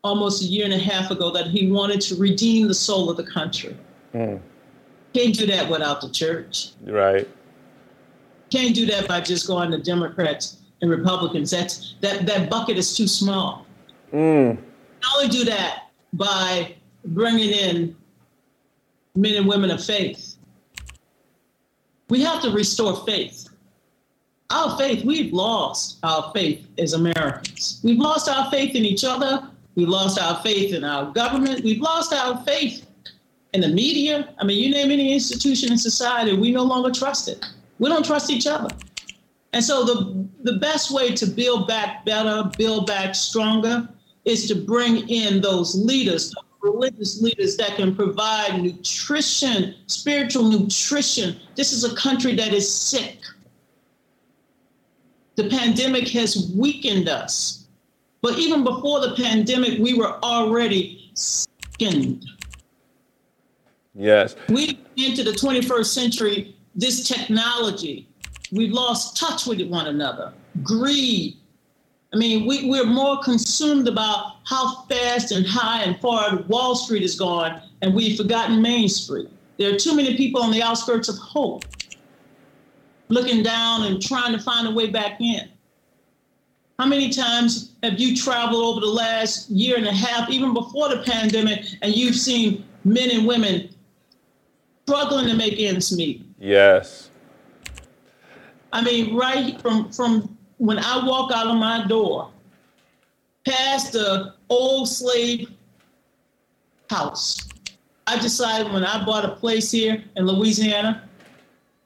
almost 0.05 0.43
a 0.43 0.45
year 0.45 0.65
and 0.65 0.73
a 0.73 0.77
half 0.77 1.09
ago 1.09 1.31
that 1.31 1.47
he 1.47 1.71
wanted 1.71 1.99
to 1.99 2.15
redeem 2.15 2.67
the 2.67 2.73
soul 2.73 3.09
of 3.09 3.17
the 3.17 3.23
country. 3.23 3.75
Mm. 4.13 4.39
Can't 5.13 5.33
do 5.33 5.47
that 5.47 5.67
without 5.67 5.99
the 5.99 6.09
church. 6.09 6.71
Right. 6.85 7.27
Can't 8.51 8.75
do 8.75 8.85
that 8.85 9.07
by 9.07 9.21
just 9.21 9.47
going 9.47 9.71
to 9.71 9.79
Democrats 9.79 10.57
and 10.81 10.91
Republicans. 10.91 11.49
That's 11.49 11.95
that 12.01 12.25
that 12.27 12.49
bucket 12.49 12.77
is 12.77 12.95
too 12.95 13.07
small. 13.07 13.65
Mm. 14.13 14.57
only 15.15 15.29
do 15.29 15.43
that 15.45 15.89
by 16.13 16.75
bringing 17.05 17.49
in 17.49 17.95
men 19.15 19.35
and 19.35 19.47
women 19.47 19.71
of 19.71 19.83
faith. 19.83 20.37
We 22.09 22.21
have 22.21 22.43
to 22.43 22.51
restore 22.51 23.03
faith. 23.05 23.49
Our 24.51 24.77
faith, 24.77 25.03
we've 25.03 25.33
lost 25.33 25.97
our 26.03 26.31
faith 26.35 26.67
as 26.77 26.93
Americans. 26.93 27.81
We've 27.83 27.97
lost 27.97 28.29
our 28.29 28.51
faith 28.51 28.75
in 28.75 28.85
each 28.85 29.03
other. 29.03 29.49
We've 29.75 29.89
lost 29.89 30.19
our 30.19 30.41
faith 30.41 30.73
in 30.73 30.83
our 30.83 31.11
government. 31.11 31.63
We've 31.63 31.81
lost 31.81 32.13
our 32.13 32.41
faith 32.43 32.85
in 33.53 33.61
the 33.61 33.67
media. 33.67 34.33
I 34.39 34.45
mean, 34.45 34.57
you 34.61 34.71
name 34.71 34.91
any 34.91 35.13
institution 35.13 35.71
in 35.71 35.77
society, 35.77 36.35
we 36.35 36.51
no 36.51 36.63
longer 36.63 36.91
trust 36.91 37.27
it. 37.27 37.45
We 37.79 37.89
don't 37.89 38.05
trust 38.05 38.29
each 38.29 38.47
other. 38.47 38.69
And 39.53 39.63
so 39.63 39.83
the 39.85 40.27
the 40.43 40.59
best 40.59 40.91
way 40.91 41.13
to 41.15 41.25
build 41.25 41.67
back 41.67 42.05
better, 42.05 42.49
build 42.57 42.85
back 42.87 43.15
stronger, 43.15 43.89
is 44.25 44.47
to 44.47 44.55
bring 44.55 45.09
in 45.09 45.41
those 45.41 45.75
leaders, 45.75 46.33
religious 46.61 47.21
leaders 47.21 47.57
that 47.57 47.75
can 47.75 47.95
provide 47.95 48.61
nutrition, 48.61 49.75
spiritual 49.87 50.43
nutrition. 50.43 51.37
This 51.55 51.71
is 51.71 51.83
a 51.83 51.95
country 51.95 52.35
that 52.35 52.53
is 52.53 52.71
sick. 52.71 53.17
The 55.35 55.49
pandemic 55.49 56.07
has 56.09 56.51
weakened 56.55 57.09
us. 57.09 57.64
But 58.25 58.39
even 58.39 58.63
before 58.63 59.01
the 59.01 59.13
pandemic, 59.13 59.77
we 59.77 59.93
were 59.93 60.17
already 60.23 61.11
sickened. 61.13 62.25
Yes. 63.93 64.35
We 64.49 64.79
into 64.97 65.23
the 65.23 65.29
21st 65.29 65.85
century, 65.85 66.55
this 66.73 67.07
technology, 67.07 68.07
we've 68.51 68.71
lost 68.71 69.15
touch 69.15 69.45
with 69.45 69.61
one 69.67 69.85
another. 69.85 70.33
Greed, 70.63 71.37
I 72.15 72.17
mean, 72.17 72.47
we, 72.47 72.67
we're 72.67 72.87
more 72.87 73.21
consumed 73.21 73.87
about 73.87 74.37
how 74.47 74.81
fast 74.89 75.31
and 75.31 75.45
high 75.45 75.83
and 75.83 76.01
far 76.01 76.37
Wall 76.47 76.75
Street 76.75 77.03
is 77.03 77.13
going, 77.13 77.53
and 77.83 77.93
we've 77.93 78.17
forgotten 78.17 78.59
Main 78.59 78.89
Street. 78.89 79.29
There 79.59 79.71
are 79.71 79.77
too 79.77 79.95
many 79.95 80.17
people 80.17 80.41
on 80.41 80.49
the 80.49 80.63
outskirts 80.63 81.09
of 81.09 81.17
hope 81.19 81.63
looking 83.09 83.43
down 83.43 83.83
and 83.83 84.01
trying 84.01 84.35
to 84.35 84.39
find 84.39 84.67
a 84.67 84.71
way 84.71 84.89
back 84.89 85.21
in. 85.21 85.51
How 86.77 86.85
many 86.85 87.09
times 87.09 87.71
have 87.83 87.99
you 87.99 88.15
traveled 88.15 88.63
over 88.63 88.81
the 88.81 88.91
last 88.91 89.49
year 89.49 89.77
and 89.77 89.87
a 89.87 89.93
half, 89.93 90.29
even 90.29 90.53
before 90.53 90.89
the 90.89 91.03
pandemic, 91.03 91.65
and 91.81 91.95
you've 91.95 92.15
seen 92.15 92.65
men 92.83 93.11
and 93.11 93.25
women 93.25 93.69
struggling 94.85 95.27
to 95.27 95.35
make 95.35 95.57
ends 95.57 95.95
meet? 95.95 96.25
Yes. 96.37 97.09
I 98.73 98.81
mean, 98.81 99.15
right 99.15 99.59
from 99.61 99.89
from 99.91 100.37
when 100.57 100.79
I 100.79 101.05
walk 101.05 101.31
out 101.31 101.47
of 101.47 101.55
my 101.55 101.87
door, 101.87 102.29
past 103.45 103.93
the 103.93 104.33
old 104.49 104.89
slave 104.89 105.49
house, 106.89 107.47
I 108.05 108.19
decided 108.19 108.71
when 108.73 108.83
I 108.83 109.03
bought 109.05 109.23
a 109.23 109.29
place 109.29 109.71
here 109.71 110.03
in 110.17 110.25
Louisiana, 110.25 111.04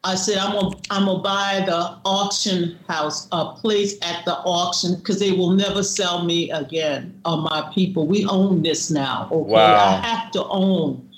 I 0.04 0.16
said 0.16 0.38
I'm 0.38 0.54
gonna 0.54 0.76
I'm 0.90 1.06
gonna 1.06 1.22
buy 1.22 1.64
the 1.66 1.98
auction 2.06 2.80
house, 2.88 3.28
a 3.32 3.54
place 3.54 3.96
at 4.02 4.24
the 4.26 4.36
auction, 4.38 4.96
because 4.96 5.20
they 5.20 5.32
will 5.32 5.52
never 5.52 5.84
sell 5.84 6.24
me 6.24 6.52
again. 6.52 7.20
Or 7.26 7.38
my 7.38 7.70
people, 7.74 8.08
we 8.08 8.26
own 8.26 8.62
this 8.62 8.90
now. 8.90 9.28
Okay, 9.32 9.52
wow. 9.52 9.76
I 9.76 10.08
have 10.08 10.32
to 10.32 10.46
own 10.46 11.10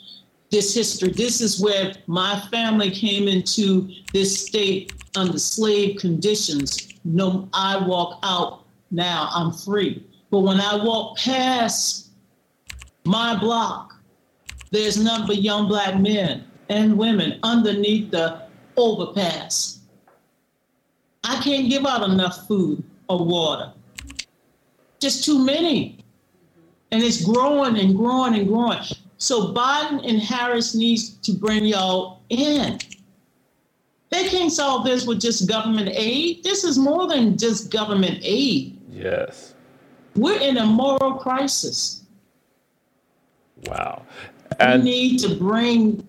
this 0.49 0.73
history. 0.73 1.11
This 1.11 1.41
is 1.41 1.61
where 1.61 1.93
my 2.07 2.39
family 2.51 2.89
came 2.89 3.27
into 3.27 3.89
this 4.13 4.47
state 4.47 4.93
under 5.15 5.37
slave 5.37 5.99
conditions 5.99 6.91
no, 7.03 7.49
I 7.53 7.77
walk 7.77 8.19
out 8.23 8.65
now, 8.91 9.29
I'm 9.33 9.51
free. 9.51 10.05
But 10.29 10.39
when 10.39 10.61
I 10.61 10.83
walk 10.83 11.17
past 11.17 12.09
my 13.05 13.37
block, 13.39 13.99
there's 14.71 14.97
none 14.97 15.27
but 15.27 15.41
young 15.41 15.67
black 15.67 15.99
men 15.99 16.45
and 16.69 16.97
women 16.97 17.39
underneath 17.43 18.11
the 18.11 18.43
overpass. 18.77 19.79
I 21.23 21.41
can't 21.41 21.69
give 21.69 21.85
out 21.85 22.09
enough 22.09 22.47
food 22.47 22.83
or 23.07 23.23
water. 23.25 23.73
Just 24.99 25.23
too 25.23 25.43
many. 25.43 26.03
And 26.91 27.03
it's 27.03 27.23
growing 27.23 27.77
and 27.77 27.95
growing 27.95 28.35
and 28.35 28.47
growing. 28.47 28.79
So 29.17 29.53
Biden 29.53 30.07
and 30.07 30.19
Harris 30.19 30.75
needs 30.75 31.11
to 31.17 31.33
bring 31.33 31.65
y'all 31.65 32.21
in. 32.29 32.79
They 34.09 34.27
can't 34.27 34.51
solve 34.51 34.83
this 34.83 35.05
with 35.05 35.21
just 35.21 35.47
government 35.47 35.89
aid. 35.93 36.43
This 36.43 36.63
is 36.63 36.77
more 36.77 37.07
than 37.07 37.37
just 37.37 37.71
government 37.71 38.19
aid. 38.23 38.77
Yes. 38.91 39.53
We're 40.15 40.39
in 40.39 40.57
a 40.57 40.65
moral 40.65 41.13
crisis. 41.13 42.03
Wow. 43.67 44.05
And 44.59 44.83
we 44.83 44.89
need 44.89 45.19
to 45.19 45.35
bring 45.35 46.05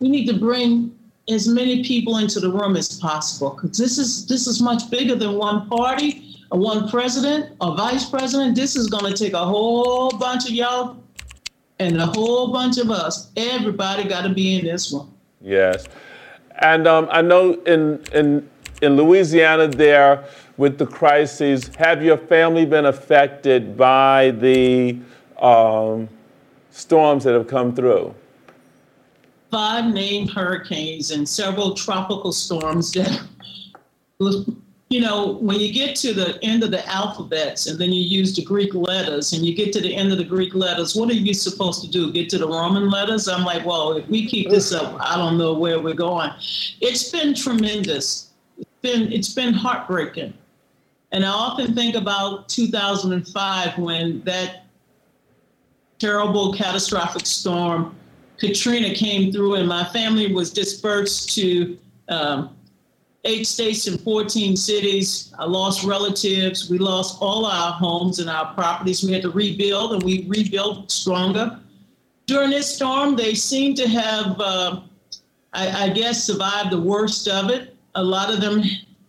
we 0.00 0.08
need 0.08 0.26
to 0.26 0.34
bring 0.34 0.95
as 1.28 1.48
many 1.48 1.82
people 1.82 2.18
into 2.18 2.38
the 2.40 2.50
room 2.50 2.76
as 2.76 2.98
possible 3.00 3.50
because 3.50 3.76
this 3.76 3.98
is 3.98 4.26
this 4.26 4.46
is 4.46 4.62
much 4.62 4.88
bigger 4.90 5.14
than 5.14 5.34
one 5.34 5.68
party 5.68 6.36
or 6.50 6.60
one 6.60 6.88
president 6.88 7.56
or 7.60 7.76
vice 7.76 8.08
president. 8.08 8.54
This 8.54 8.76
is 8.76 8.88
going 8.88 9.12
to 9.12 9.16
take 9.16 9.32
a 9.32 9.44
whole 9.44 10.10
bunch 10.10 10.44
of 10.44 10.52
y'all 10.52 10.96
and 11.78 11.96
a 12.00 12.06
whole 12.06 12.52
bunch 12.52 12.78
of 12.78 12.90
us. 12.90 13.30
Everybody 13.36 14.08
got 14.08 14.22
to 14.22 14.32
be 14.32 14.58
in 14.58 14.64
this 14.64 14.92
one. 14.92 15.12
Yes. 15.40 15.86
And 16.60 16.86
um, 16.86 17.08
I 17.10 17.22
know 17.22 17.54
in, 17.64 18.02
in, 18.14 18.48
in 18.80 18.96
Louisiana 18.96 19.68
there, 19.68 20.24
with 20.56 20.78
the 20.78 20.86
crises, 20.86 21.70
have 21.76 22.02
your 22.02 22.16
family 22.16 22.64
been 22.64 22.86
affected 22.86 23.76
by 23.76 24.30
the 24.30 24.98
um, 25.38 26.08
storms 26.70 27.24
that 27.24 27.34
have 27.34 27.46
come 27.46 27.74
through? 27.74 28.14
Five 29.50 29.92
named 29.92 30.30
hurricanes 30.30 31.12
and 31.12 31.28
several 31.28 31.74
tropical 31.74 32.32
storms 32.32 32.92
that 32.92 33.22
you 34.88 35.00
know, 35.00 35.32
when 35.40 35.58
you 35.58 35.72
get 35.72 35.96
to 35.96 36.14
the 36.14 36.38
end 36.44 36.62
of 36.62 36.70
the 36.70 36.86
alphabets 36.88 37.66
and 37.66 37.78
then 37.78 37.92
you 37.92 38.02
use 38.02 38.36
the 38.36 38.44
Greek 38.44 38.72
letters 38.72 39.32
and 39.32 39.44
you 39.44 39.54
get 39.54 39.72
to 39.72 39.80
the 39.80 39.94
end 39.94 40.12
of 40.12 40.18
the 40.18 40.24
Greek 40.24 40.54
letters, 40.54 40.94
what 40.94 41.10
are 41.10 41.14
you 41.14 41.34
supposed 41.34 41.82
to 41.82 41.90
do? 41.90 42.12
Get 42.12 42.28
to 42.30 42.38
the 42.38 42.46
Roman 42.46 42.88
letters? 42.88 43.26
I'm 43.26 43.44
like, 43.44 43.66
well, 43.66 43.96
if 43.96 44.08
we 44.08 44.26
keep 44.26 44.48
this 44.48 44.72
up, 44.72 44.96
I 45.00 45.16
don't 45.16 45.36
know 45.36 45.54
where 45.54 45.80
we're 45.80 45.94
going. 45.94 46.30
It's 46.80 47.10
been 47.10 47.34
tremendous. 47.34 48.30
It's 48.58 48.70
been 48.80 49.12
it's 49.12 49.34
been 49.34 49.52
heartbreaking. 49.52 50.34
And 51.10 51.24
I 51.24 51.30
often 51.30 51.74
think 51.74 51.96
about 51.96 52.48
2005 52.48 53.78
when 53.78 54.22
that 54.22 54.66
terrible 55.98 56.52
catastrophic 56.52 57.26
storm 57.26 57.96
Katrina 58.38 58.94
came 58.94 59.32
through 59.32 59.54
and 59.54 59.68
my 59.68 59.84
family 59.84 60.32
was 60.32 60.52
dispersed 60.52 61.34
to 61.36 61.78
um, 62.08 62.56
eight 63.26 63.46
states 63.46 63.86
and 63.86 64.00
14 64.00 64.56
cities. 64.56 65.34
I 65.38 65.44
lost 65.44 65.84
relatives. 65.84 66.70
We 66.70 66.78
lost 66.78 67.18
all 67.20 67.44
our 67.44 67.72
homes 67.72 68.18
and 68.18 68.30
our 68.30 68.54
properties. 68.54 69.02
We 69.02 69.12
had 69.12 69.22
to 69.22 69.30
rebuild, 69.30 69.94
and 69.94 70.02
we 70.02 70.26
rebuilt 70.28 70.90
stronger. 70.90 71.58
During 72.26 72.50
this 72.50 72.74
storm, 72.74 73.16
they 73.16 73.34
seem 73.34 73.74
to 73.74 73.88
have, 73.88 74.40
uh, 74.40 74.80
I, 75.52 75.84
I, 75.84 75.88
guess, 75.90 76.24
survived 76.24 76.70
the 76.70 76.80
worst 76.80 77.28
of 77.28 77.50
it. 77.50 77.76
A 77.94 78.02
lot 78.02 78.32
of 78.32 78.40
them 78.40 78.62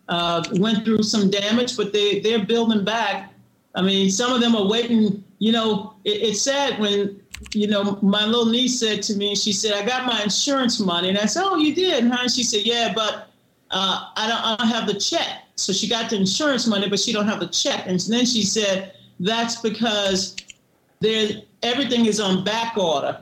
uh, 0.07 0.43
went 0.53 0.85
through 0.85 1.03
some 1.03 1.29
damage, 1.29 1.77
but 1.77 1.93
they, 1.93 2.19
they're 2.19 2.45
building 2.45 2.83
back. 2.83 3.33
I 3.75 3.81
mean, 3.81 4.09
some 4.09 4.33
of 4.33 4.41
them 4.41 4.55
are 4.55 4.67
waiting. 4.67 5.23
You 5.39 5.51
know, 5.51 5.93
it, 6.03 6.21
it's 6.21 6.41
sad 6.41 6.79
when 6.79 7.21
you 7.53 7.67
know, 7.67 7.99
my 8.01 8.25
little 8.25 8.47
niece 8.47 8.79
said 8.79 9.01
to 9.03 9.15
me, 9.15 9.35
she 9.35 9.51
said, 9.51 9.73
I 9.73 9.85
got 9.85 10.05
my 10.05 10.23
insurance 10.23 10.79
money. 10.79 11.09
And 11.09 11.17
I 11.17 11.25
said, 11.25 11.43
Oh, 11.45 11.57
you 11.57 11.73
did, 11.73 12.05
huh? 12.05 12.19
And 12.21 12.31
she 12.31 12.43
said, 12.43 12.61
Yeah, 12.65 12.93
but 12.95 13.29
uh, 13.71 14.11
I, 14.15 14.27
don't, 14.27 14.41
I 14.41 14.55
don't 14.57 14.67
have 14.67 14.87
the 14.87 14.99
check. 14.99 15.43
So 15.55 15.73
she 15.73 15.87
got 15.87 16.09
the 16.09 16.15
insurance 16.15 16.67
money, 16.67 16.89
but 16.89 16.99
she 16.99 17.11
don't 17.11 17.27
have 17.27 17.39
the 17.39 17.47
check. 17.47 17.85
And 17.87 17.99
then 17.99 18.25
she 18.25 18.43
said, 18.43 18.93
That's 19.19 19.61
because 19.61 20.35
there 20.99 21.41
everything 21.63 22.05
is 22.05 22.19
on 22.19 22.43
back 22.43 22.77
order 22.77 23.21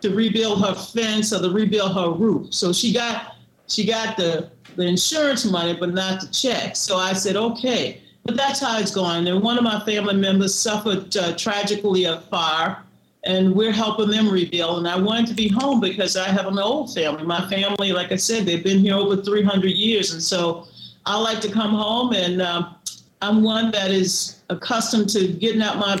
to 0.00 0.14
rebuild 0.14 0.64
her 0.64 0.74
fence 0.74 1.32
or 1.32 1.40
to 1.40 1.50
rebuild 1.50 1.94
her 1.94 2.10
roof. 2.10 2.52
So 2.54 2.72
she 2.72 2.92
got 2.92 3.36
she 3.68 3.86
got 3.86 4.16
the 4.16 4.50
the 4.76 4.84
insurance 4.84 5.44
money, 5.44 5.76
but 5.78 5.92
not 5.92 6.20
the 6.20 6.28
check. 6.28 6.76
So 6.76 6.96
I 6.96 7.12
said, 7.12 7.36
okay. 7.36 8.02
But 8.24 8.36
that's 8.36 8.60
how 8.60 8.78
it's 8.78 8.90
going. 8.90 9.26
And 9.28 9.40
one 9.40 9.56
of 9.56 9.62
my 9.62 9.78
family 9.84 10.16
members 10.16 10.52
suffered 10.52 11.16
uh, 11.16 11.36
tragically 11.36 12.04
a 12.04 12.20
fire, 12.22 12.82
and 13.26 13.54
we're 13.54 13.72
helping 13.72 14.08
them 14.08 14.28
rebuild. 14.28 14.78
And 14.78 14.88
I 14.88 14.96
wanted 14.96 15.26
to 15.28 15.34
be 15.34 15.48
home 15.48 15.80
because 15.80 16.16
I 16.16 16.28
have 16.28 16.46
an 16.46 16.58
old 16.58 16.94
family. 16.94 17.24
My 17.24 17.48
family, 17.50 17.92
like 17.92 18.12
I 18.12 18.16
said, 18.16 18.46
they've 18.46 18.64
been 18.64 18.78
here 18.78 18.94
over 18.94 19.16
300 19.16 19.66
years. 19.66 20.12
And 20.12 20.22
so 20.22 20.68
I 21.06 21.18
like 21.18 21.40
to 21.40 21.50
come 21.50 21.72
home, 21.72 22.12
and 22.12 22.42
uh, 22.42 22.70
I'm 23.22 23.42
one 23.42 23.70
that 23.70 23.90
is 23.90 24.42
accustomed 24.50 25.08
to 25.10 25.28
getting 25.28 25.62
out 25.62 25.78
my 25.78 25.96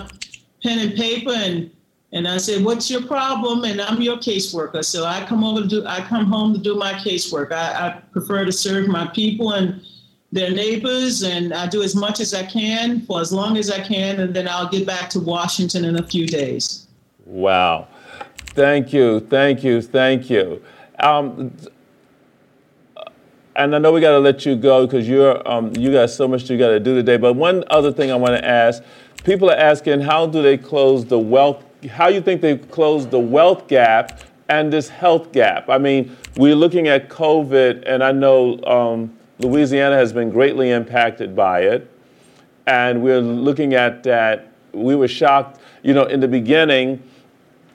pen 0.62 0.80
and 0.80 0.94
paper 0.94 1.32
and 1.32 1.70
and 2.12 2.26
I 2.26 2.38
said, 2.38 2.64
"What's 2.64 2.90
your 2.90 3.02
problem?" 3.02 3.64
And 3.64 3.80
I'm 3.80 4.00
your 4.00 4.16
caseworker, 4.16 4.84
so 4.84 5.04
I 5.04 5.24
come 5.26 5.44
over 5.44 5.62
to 5.62 5.66
do. 5.66 5.84
I 5.86 6.00
come 6.00 6.26
home 6.26 6.54
to 6.54 6.58
do 6.58 6.74
my 6.74 6.92
casework. 6.94 7.52
I, 7.52 7.88
I 7.88 8.00
prefer 8.12 8.44
to 8.44 8.52
serve 8.52 8.86
my 8.88 9.06
people 9.08 9.52
and 9.52 9.82
their 10.32 10.50
neighbors, 10.50 11.22
and 11.22 11.52
I 11.52 11.66
do 11.66 11.82
as 11.82 11.94
much 11.94 12.20
as 12.20 12.32
I 12.32 12.44
can 12.44 13.00
for 13.06 13.20
as 13.20 13.32
long 13.32 13.56
as 13.56 13.70
I 13.70 13.80
can, 13.80 14.20
and 14.20 14.34
then 14.34 14.48
I'll 14.48 14.68
get 14.68 14.86
back 14.86 15.10
to 15.10 15.20
Washington 15.20 15.84
in 15.84 15.98
a 15.98 16.06
few 16.06 16.26
days. 16.26 16.85
Wow, 17.26 17.88
thank 18.54 18.92
you, 18.92 19.20
thank 19.20 19.62
you, 19.62 19.82
thank 19.82 20.30
you. 20.30 20.62
Um, 20.98 21.54
and 23.54 23.74
I 23.74 23.78
know 23.78 23.92
we 23.92 24.00
got 24.00 24.12
to 24.12 24.18
let 24.18 24.46
you 24.46 24.56
go 24.56 24.86
because 24.86 25.08
you're 25.08 25.46
um, 25.50 25.74
you 25.76 25.92
got 25.92 26.10
so 26.10 26.28
much 26.28 26.48
you 26.48 26.56
got 26.56 26.68
to 26.68 26.80
do 26.80 26.94
today. 26.94 27.16
But 27.16 27.34
one 27.34 27.64
other 27.68 27.92
thing 27.92 28.10
I 28.10 28.16
want 28.16 28.36
to 28.36 28.44
ask: 28.44 28.82
people 29.24 29.50
are 29.50 29.56
asking, 29.56 30.02
how 30.02 30.26
do 30.26 30.40
they 30.40 30.56
close 30.56 31.04
the 31.04 31.18
wealth 31.18 31.64
how 31.88 32.08
you 32.08 32.20
think 32.20 32.40
they've 32.40 32.68
closed 32.70 33.10
the 33.10 33.18
wealth 33.18 33.68
gap 33.68 34.20
and 34.48 34.72
this 34.72 34.88
health 34.88 35.32
gap. 35.32 35.68
I 35.68 35.78
mean, 35.78 36.16
we're 36.36 36.54
looking 36.54 36.88
at 36.88 37.08
COVID, 37.08 37.84
and 37.86 38.02
I 38.02 38.12
know 38.12 38.62
um, 38.64 39.16
Louisiana 39.38 39.96
has 39.96 40.12
been 40.12 40.30
greatly 40.30 40.70
impacted 40.70 41.34
by 41.34 41.60
it. 41.60 41.90
And 42.66 43.02
we're 43.02 43.20
looking 43.20 43.74
at 43.74 44.02
that. 44.04 44.52
We 44.72 44.96
were 44.96 45.08
shocked, 45.08 45.60
you 45.82 45.94
know, 45.94 46.04
in 46.04 46.20
the 46.20 46.28
beginning 46.28 47.02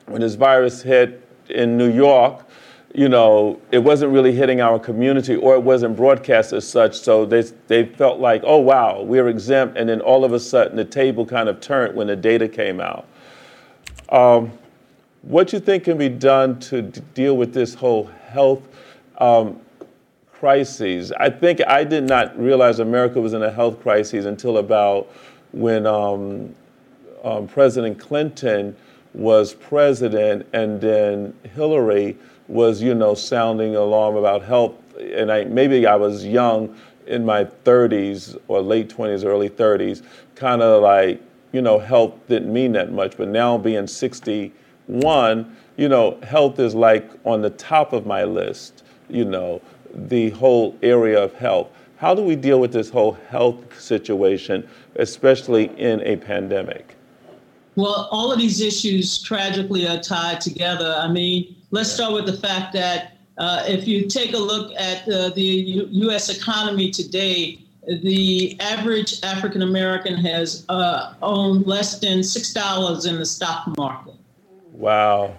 when 0.06 0.20
this 0.20 0.34
virus 0.34 0.82
hit 0.82 1.26
in 1.48 1.76
New 1.76 1.90
York, 1.90 2.44
you 2.94 3.08
know, 3.08 3.60
it 3.70 3.78
wasn't 3.78 4.12
really 4.12 4.32
hitting 4.32 4.60
our 4.60 4.78
community 4.78 5.34
or 5.34 5.54
it 5.54 5.62
wasn't 5.62 5.96
broadcast 5.96 6.52
as 6.52 6.68
such. 6.68 6.98
So 6.98 7.24
they, 7.24 7.42
they 7.66 7.86
felt 7.86 8.20
like, 8.20 8.42
oh, 8.44 8.58
wow, 8.58 9.02
we're 9.02 9.28
exempt. 9.28 9.78
And 9.78 9.88
then 9.88 10.00
all 10.00 10.24
of 10.24 10.32
a 10.32 10.40
sudden 10.40 10.76
the 10.76 10.84
table 10.84 11.24
kind 11.24 11.48
of 11.48 11.60
turned 11.60 11.96
when 11.96 12.06
the 12.06 12.16
data 12.16 12.48
came 12.48 12.80
out. 12.80 13.06
Um, 14.10 14.52
what 15.22 15.52
you 15.52 15.60
think 15.60 15.84
can 15.84 15.96
be 15.96 16.08
done 16.08 16.58
to 16.60 16.82
d- 16.82 17.00
deal 17.14 17.36
with 17.36 17.54
this 17.54 17.74
whole 17.74 18.04
health 18.28 18.62
um, 19.18 19.58
crises? 20.32 21.12
I 21.12 21.30
think 21.30 21.60
I 21.66 21.84
did 21.84 22.04
not 22.04 22.38
realize 22.38 22.78
America 22.78 23.20
was 23.20 23.32
in 23.32 23.42
a 23.42 23.50
health 23.50 23.80
crisis 23.80 24.26
until 24.26 24.58
about 24.58 25.10
when 25.52 25.86
um, 25.86 26.54
um 27.22 27.46
President 27.46 27.98
Clinton 27.98 28.76
was 29.14 29.54
president, 29.54 30.46
and 30.52 30.80
then 30.80 31.34
Hillary 31.54 32.16
was, 32.48 32.82
you 32.82 32.94
know, 32.94 33.14
sounding 33.14 33.76
alarm 33.76 34.16
about 34.16 34.42
health. 34.42 34.74
And 34.98 35.30
I 35.30 35.44
maybe 35.44 35.86
I 35.86 35.96
was 35.96 36.24
young 36.24 36.76
in 37.06 37.24
my 37.24 37.44
30s 37.44 38.38
or 38.48 38.62
late 38.62 38.88
20s, 38.88 39.24
early 39.24 39.50
30s, 39.50 40.02
kind 40.34 40.62
of 40.62 40.82
like 40.82 41.20
you 41.52 41.60
know, 41.60 41.78
health 41.78 42.14
didn't 42.28 42.52
mean 42.52 42.72
that 42.72 42.92
much. 42.92 43.16
But 43.16 43.28
now 43.28 43.56
being 43.58 43.86
61, 43.86 45.56
you 45.76 45.88
know, 45.88 46.18
health 46.22 46.58
is 46.58 46.74
like 46.74 47.10
on 47.24 47.42
the 47.42 47.50
top 47.50 47.92
of 47.92 48.06
my 48.06 48.24
list, 48.24 48.82
you 49.08 49.24
know, 49.24 49.60
the 49.94 50.30
whole 50.30 50.76
area 50.82 51.22
of 51.22 51.34
health. 51.34 51.68
How 51.98 52.14
do 52.14 52.22
we 52.22 52.34
deal 52.34 52.58
with 52.58 52.72
this 52.72 52.90
whole 52.90 53.12
health 53.28 53.80
situation, 53.80 54.68
especially 54.96 55.66
in 55.78 56.00
a 56.00 56.16
pandemic? 56.16 56.96
Well, 57.76 58.08
all 58.10 58.32
of 58.32 58.38
these 58.38 58.60
issues 58.60 59.22
tragically 59.22 59.86
are 59.88 59.98
tied 59.98 60.40
together. 60.40 60.94
I 60.98 61.08
mean, 61.08 61.56
let's 61.70 61.90
start 61.90 62.12
with 62.12 62.26
the 62.26 62.36
fact 62.36 62.72
that 62.74 63.16
uh, 63.38 63.64
if 63.66 63.88
you 63.88 64.08
take 64.08 64.34
a 64.34 64.38
look 64.38 64.72
at 64.78 65.08
uh, 65.08 65.30
the 65.30 65.42
U- 65.42 65.88
U.S. 65.90 66.28
economy 66.28 66.90
today, 66.90 67.58
the 67.86 68.58
average 68.60 69.22
African 69.24 69.62
American 69.62 70.16
has 70.16 70.64
uh, 70.68 71.14
owned 71.22 71.66
less 71.66 71.98
than 71.98 72.22
six 72.22 72.52
dollars 72.52 73.06
in 73.06 73.16
the 73.18 73.26
stock 73.26 73.66
market. 73.76 74.14
Wow! 74.72 75.34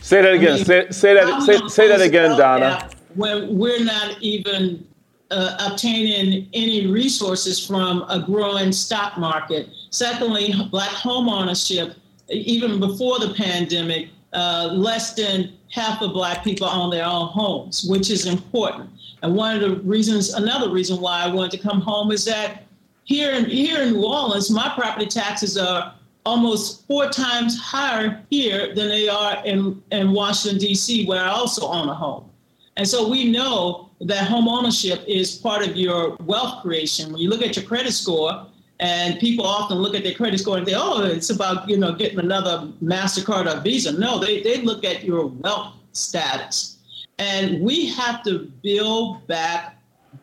Say 0.00 0.22
that 0.22 0.34
again. 0.34 0.52
I 0.52 0.56
mean, 0.56 0.64
say, 0.64 0.90
say 0.90 1.14
that. 1.14 1.42
Say, 1.42 1.58
say 1.68 1.88
that 1.88 2.00
again, 2.00 2.38
Donna. 2.38 2.88
When 3.14 3.58
we're 3.58 3.84
not 3.84 4.22
even 4.22 4.86
uh, 5.32 5.70
obtaining 5.70 6.48
any 6.52 6.86
resources 6.86 7.64
from 7.64 8.04
a 8.08 8.20
growing 8.24 8.72
stock 8.72 9.18
market. 9.18 9.68
Secondly, 9.92 10.54
black 10.70 10.90
home 10.90 11.28
ownership, 11.28 11.94
even 12.30 12.80
before 12.80 13.18
the 13.18 13.34
pandemic, 13.34 14.08
uh, 14.32 14.70
less 14.72 15.12
than 15.14 15.52
half 15.70 16.00
of 16.00 16.12
black 16.12 16.42
people 16.42 16.66
own 16.66 16.90
their 16.90 17.04
own 17.04 17.28
homes, 17.28 17.84
which 17.84 18.10
is 18.10 18.26
important. 18.26 18.88
And 19.22 19.36
one 19.36 19.54
of 19.54 19.60
the 19.60 19.76
reasons, 19.82 20.32
another 20.32 20.70
reason 20.70 20.98
why 21.00 21.22
I 21.22 21.28
wanted 21.28 21.50
to 21.52 21.58
come 21.58 21.82
home 21.82 22.10
is 22.10 22.24
that 22.24 22.64
here 23.04 23.32
in 23.32 23.44
here 23.44 23.82
in 23.82 23.92
New 23.92 24.06
Orleans, 24.06 24.50
my 24.50 24.72
property 24.74 25.06
taxes 25.06 25.58
are 25.58 25.94
almost 26.24 26.86
four 26.86 27.10
times 27.10 27.60
higher 27.60 28.22
here 28.30 28.74
than 28.74 28.88
they 28.88 29.08
are 29.08 29.44
in, 29.44 29.82
in 29.90 30.12
Washington, 30.12 30.58
D.C., 30.58 31.04
where 31.06 31.22
I 31.22 31.28
also 31.28 31.66
own 31.66 31.88
a 31.88 31.94
home. 31.94 32.30
And 32.76 32.88
so 32.88 33.08
we 33.08 33.30
know 33.30 33.90
that 34.00 34.26
home 34.28 34.48
ownership 34.48 35.04
is 35.06 35.36
part 35.36 35.66
of 35.66 35.76
your 35.76 36.16
wealth 36.24 36.62
creation. 36.62 37.12
When 37.12 37.20
you 37.20 37.28
look 37.28 37.42
at 37.42 37.56
your 37.56 37.64
credit 37.66 37.92
score, 37.92 38.46
and 38.82 39.20
people 39.20 39.46
often 39.46 39.78
look 39.78 39.94
at 39.94 40.02
their 40.02 40.12
credit 40.12 40.40
score 40.40 40.58
and 40.58 40.66
say, 40.66 40.74
oh, 40.76 41.04
it's 41.04 41.30
about 41.30 41.68
you 41.68 41.76
know 41.76 41.94
getting 41.94 42.18
another 42.18 42.68
MasterCard 42.82 43.46
or 43.46 43.60
Visa. 43.60 43.96
No, 43.96 44.18
they, 44.18 44.42
they 44.42 44.60
look 44.60 44.84
at 44.84 45.04
your 45.04 45.26
wealth 45.26 45.76
status. 45.92 46.78
And 47.18 47.60
we 47.60 47.86
have 47.90 48.24
to 48.24 48.50
build 48.62 49.24
back 49.28 49.78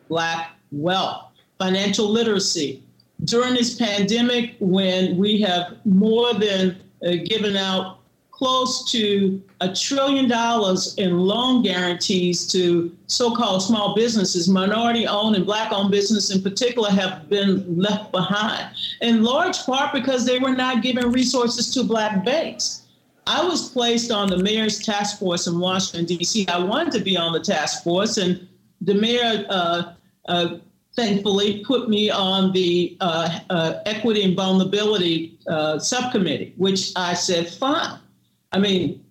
Black 0.08 0.50
wealth, 0.72 1.32
financial 1.58 2.06
literacy. 2.06 2.82
During 3.24 3.54
this 3.54 3.76
pandemic, 3.76 4.56
when 4.60 5.16
we 5.16 5.40
have 5.40 5.78
more 5.86 6.34
than 6.34 6.82
uh, 7.06 7.12
given 7.24 7.56
out 7.56 7.99
close 8.40 8.90
to 8.90 9.42
a 9.60 9.70
trillion 9.70 10.26
dollars 10.26 10.94
in 10.94 11.18
loan 11.18 11.62
guarantees 11.62 12.50
to 12.50 12.90
so-called 13.06 13.62
small 13.62 13.94
businesses, 13.94 14.48
minority-owned 14.48 15.36
and 15.36 15.44
black-owned 15.44 15.90
business 15.90 16.34
in 16.34 16.40
particular 16.40 16.88
have 16.88 17.28
been 17.28 17.78
left 17.78 18.10
behind, 18.12 18.74
in 19.02 19.22
large 19.22 19.58
part 19.66 19.92
because 19.92 20.24
they 20.24 20.38
were 20.38 20.56
not 20.56 20.82
given 20.82 21.12
resources 21.12 21.70
to 21.74 21.84
black 21.84 22.24
banks. 22.24 22.86
I 23.26 23.44
was 23.44 23.68
placed 23.68 24.10
on 24.10 24.30
the 24.30 24.38
mayor's 24.38 24.78
task 24.78 25.18
force 25.18 25.46
in 25.46 25.60
Washington, 25.60 26.06
D.C. 26.06 26.48
I 26.48 26.64
wanted 26.64 26.94
to 26.94 27.00
be 27.00 27.18
on 27.18 27.34
the 27.34 27.40
task 27.40 27.84
force, 27.84 28.16
and 28.16 28.48
the 28.80 28.94
mayor 28.94 29.44
uh, 29.50 29.92
uh, 30.28 30.56
thankfully 30.96 31.62
put 31.66 31.90
me 31.90 32.08
on 32.08 32.52
the 32.52 32.96
uh, 33.02 33.38
uh 33.50 33.74
equity 33.84 34.22
and 34.22 34.34
vulnerability 34.34 35.38
uh, 35.46 35.78
subcommittee, 35.78 36.54
which 36.56 36.92
I 36.96 37.12
said, 37.12 37.46
fine. 37.46 37.98
I 38.52 38.58
mean, 38.58 39.04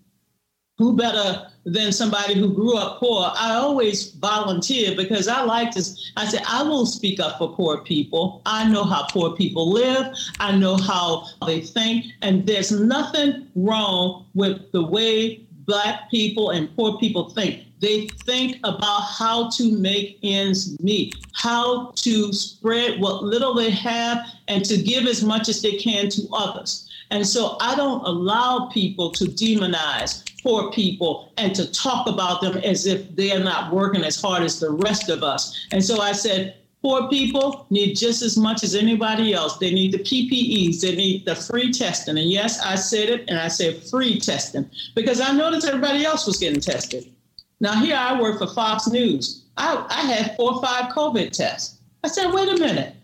who 0.77 0.95
better 0.95 1.49
than 1.65 1.91
somebody 1.91 2.35
who 2.35 2.53
grew 2.53 2.77
up 2.77 2.99
poor. 2.99 3.31
I 3.35 3.55
always 3.55 4.11
volunteer 4.11 4.95
because 4.95 5.27
I 5.27 5.41
like 5.43 5.71
to, 5.71 5.83
I 6.15 6.25
said, 6.25 6.41
I 6.47 6.63
will 6.63 6.85
speak 6.85 7.19
up 7.19 7.37
for 7.37 7.53
poor 7.53 7.81
people. 7.81 8.41
I 8.45 8.67
know 8.69 8.83
how 8.83 9.05
poor 9.07 9.35
people 9.35 9.69
live. 9.69 10.15
I 10.39 10.55
know 10.55 10.77
how 10.77 11.27
they 11.45 11.61
think. 11.61 12.05
And 12.21 12.47
there's 12.47 12.71
nothing 12.71 13.47
wrong 13.55 14.27
with 14.33 14.71
the 14.71 14.83
way 14.83 15.45
Black 15.65 16.09
people 16.09 16.49
and 16.51 16.73
poor 16.75 16.97
people 16.97 17.29
think. 17.29 17.65
They 17.81 18.07
think 18.25 18.57
about 18.63 19.01
how 19.01 19.49
to 19.51 19.77
make 19.77 20.19
ends 20.23 20.77
meet, 20.81 21.15
how 21.33 21.91
to 21.97 22.33
spread 22.33 22.99
what 22.99 23.23
little 23.23 23.53
they 23.53 23.69
have, 23.69 24.25
and 24.47 24.65
to 24.65 24.81
give 24.81 25.05
as 25.05 25.23
much 25.23 25.47
as 25.47 25.61
they 25.61 25.77
can 25.77 26.09
to 26.09 26.27
others. 26.33 26.88
And 27.11 27.25
so 27.25 27.57
I 27.59 27.75
don't 27.75 28.03
allow 28.05 28.69
people 28.71 29.11
to 29.11 29.25
demonize 29.25 30.23
poor 30.43 30.71
people 30.71 31.33
and 31.37 31.55
to 31.55 31.71
talk 31.71 32.07
about 32.07 32.41
them 32.41 32.57
as 32.57 32.85
if 32.85 33.15
they 33.15 33.31
are 33.31 33.43
not 33.43 33.73
working 33.73 34.03
as 34.03 34.21
hard 34.21 34.43
as 34.43 34.59
the 34.59 34.71
rest 34.71 35.09
of 35.09 35.23
us. 35.23 35.67
And 35.71 35.83
so 35.83 36.01
I 36.01 36.11
said, 36.11 36.55
Poor 36.81 37.09
people 37.09 37.65
need 37.69 37.95
just 37.95 38.21
as 38.21 38.37
much 38.37 38.63
as 38.63 38.73
anybody 38.73 39.33
else. 39.33 39.57
They 39.57 39.73
need 39.73 39.91
the 39.91 39.99
PPEs, 39.99 40.79
they 40.79 40.95
need 40.95 41.25
the 41.25 41.35
free 41.35 41.73
testing. 41.73 42.17
And 42.17 42.31
yes, 42.31 42.61
I 42.61 42.75
said 42.75 43.09
it, 43.09 43.25
and 43.27 43.37
I 43.37 43.49
said 43.49 43.83
free 43.83 44.17
testing 44.17 44.69
because 44.95 45.19
I 45.19 45.33
noticed 45.33 45.67
everybody 45.67 46.05
else 46.05 46.25
was 46.25 46.37
getting 46.37 46.61
tested. 46.61 47.11
Now, 47.59 47.73
here 47.73 47.97
I 47.97 48.19
work 48.19 48.37
for 48.37 48.47
Fox 48.47 48.87
News. 48.87 49.43
I, 49.57 49.85
I 49.89 50.01
had 50.01 50.37
four 50.37 50.53
or 50.53 50.61
five 50.61 50.93
COVID 50.93 51.31
tests. 51.31 51.79
I 52.05 52.07
said, 52.07 52.31
wait 52.31 52.47
a 52.47 52.57
minute. 52.57 52.95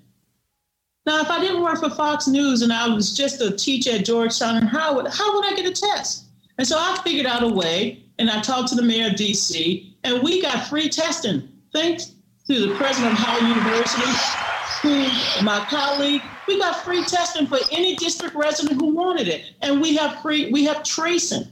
Now, 1.05 1.21
if 1.21 1.29
I 1.29 1.39
didn't 1.39 1.61
work 1.61 1.79
for 1.79 1.89
Fox 1.89 2.27
News 2.27 2.63
and 2.63 2.73
I 2.73 2.87
was 2.87 3.15
just 3.15 3.39
a 3.41 3.55
teacher 3.55 3.91
at 3.91 4.05
Georgetown 4.05 4.57
and 4.57 4.67
Howard, 4.67 5.07
how 5.07 5.35
would 5.35 5.45
I 5.45 5.55
get 5.55 5.65
a 5.65 5.73
test? 5.73 6.25
And 6.57 6.67
so 6.67 6.77
I 6.79 6.99
figured 7.03 7.27
out 7.27 7.43
a 7.43 7.47
way, 7.47 8.03
and 8.17 8.29
I 8.29 8.41
talked 8.41 8.69
to 8.69 8.75
the 8.75 8.81
mayor 8.81 9.07
of 9.07 9.13
DC, 9.13 9.93
and 10.03 10.23
we 10.23 10.41
got 10.41 10.67
free 10.67 10.89
testing. 10.89 11.47
Thanks 11.73 12.13
to 12.47 12.67
the 12.67 12.75
president 12.75 13.13
of 13.13 13.19
Howard 13.19 13.43
University, 13.43 14.11
to 14.81 15.43
my 15.43 15.65
colleague, 15.69 16.21
we 16.47 16.59
got 16.59 16.83
free 16.83 17.03
testing 17.03 17.47
for 17.47 17.57
any 17.71 17.95
district 17.95 18.35
resident 18.35 18.79
who 18.79 18.93
wanted 18.93 19.27
it. 19.27 19.53
And 19.61 19.81
we 19.81 19.95
have 19.95 20.21
free, 20.21 20.51
we 20.51 20.63
have 20.65 20.83
tracing. 20.83 21.47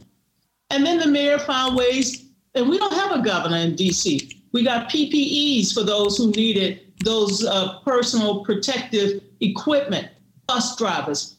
And 0.70 0.84
then 0.86 0.98
the 0.98 1.06
mayor 1.06 1.38
found 1.38 1.76
ways, 1.76 2.26
and 2.54 2.68
we 2.68 2.78
don't 2.78 2.92
have 2.92 3.12
a 3.12 3.22
governor 3.22 3.58
in 3.58 3.74
DC. 3.74 4.36
We 4.52 4.64
got 4.64 4.88
PPEs 4.88 5.74
for 5.74 5.82
those 5.82 6.16
who 6.16 6.30
needed 6.30 6.80
those 7.04 7.44
uh, 7.44 7.80
personal 7.80 8.44
protective 8.44 9.20
equipment, 9.50 10.08
bus 10.46 10.76
drivers, 10.76 11.36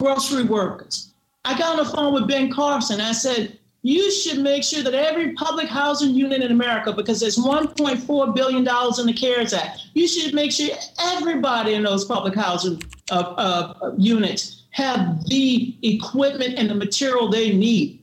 grocery 0.00 0.44
workers. 0.44 1.12
I 1.44 1.56
got 1.56 1.78
on 1.78 1.84
the 1.84 1.90
phone 1.90 2.14
with 2.14 2.26
Ben 2.26 2.52
Carson. 2.52 3.00
I 3.00 3.12
said, 3.12 3.58
you 3.82 4.10
should 4.10 4.40
make 4.40 4.64
sure 4.64 4.82
that 4.82 4.94
every 4.94 5.32
public 5.34 5.68
housing 5.68 6.12
unit 6.12 6.42
in 6.42 6.50
America, 6.50 6.92
because 6.92 7.20
there's 7.20 7.38
$1.4 7.38 8.34
billion 8.34 8.58
in 8.58 9.06
the 9.06 9.14
CARES 9.16 9.52
Act, 9.52 9.80
you 9.94 10.08
should 10.08 10.34
make 10.34 10.50
sure 10.50 10.70
everybody 11.00 11.74
in 11.74 11.84
those 11.84 12.04
public 12.04 12.34
housing 12.34 12.82
uh, 13.12 13.14
uh, 13.14 13.92
units 13.96 14.64
have 14.70 15.24
the 15.26 15.76
equipment 15.82 16.58
and 16.58 16.68
the 16.68 16.74
material 16.74 17.30
they 17.30 17.52
need. 17.52 18.02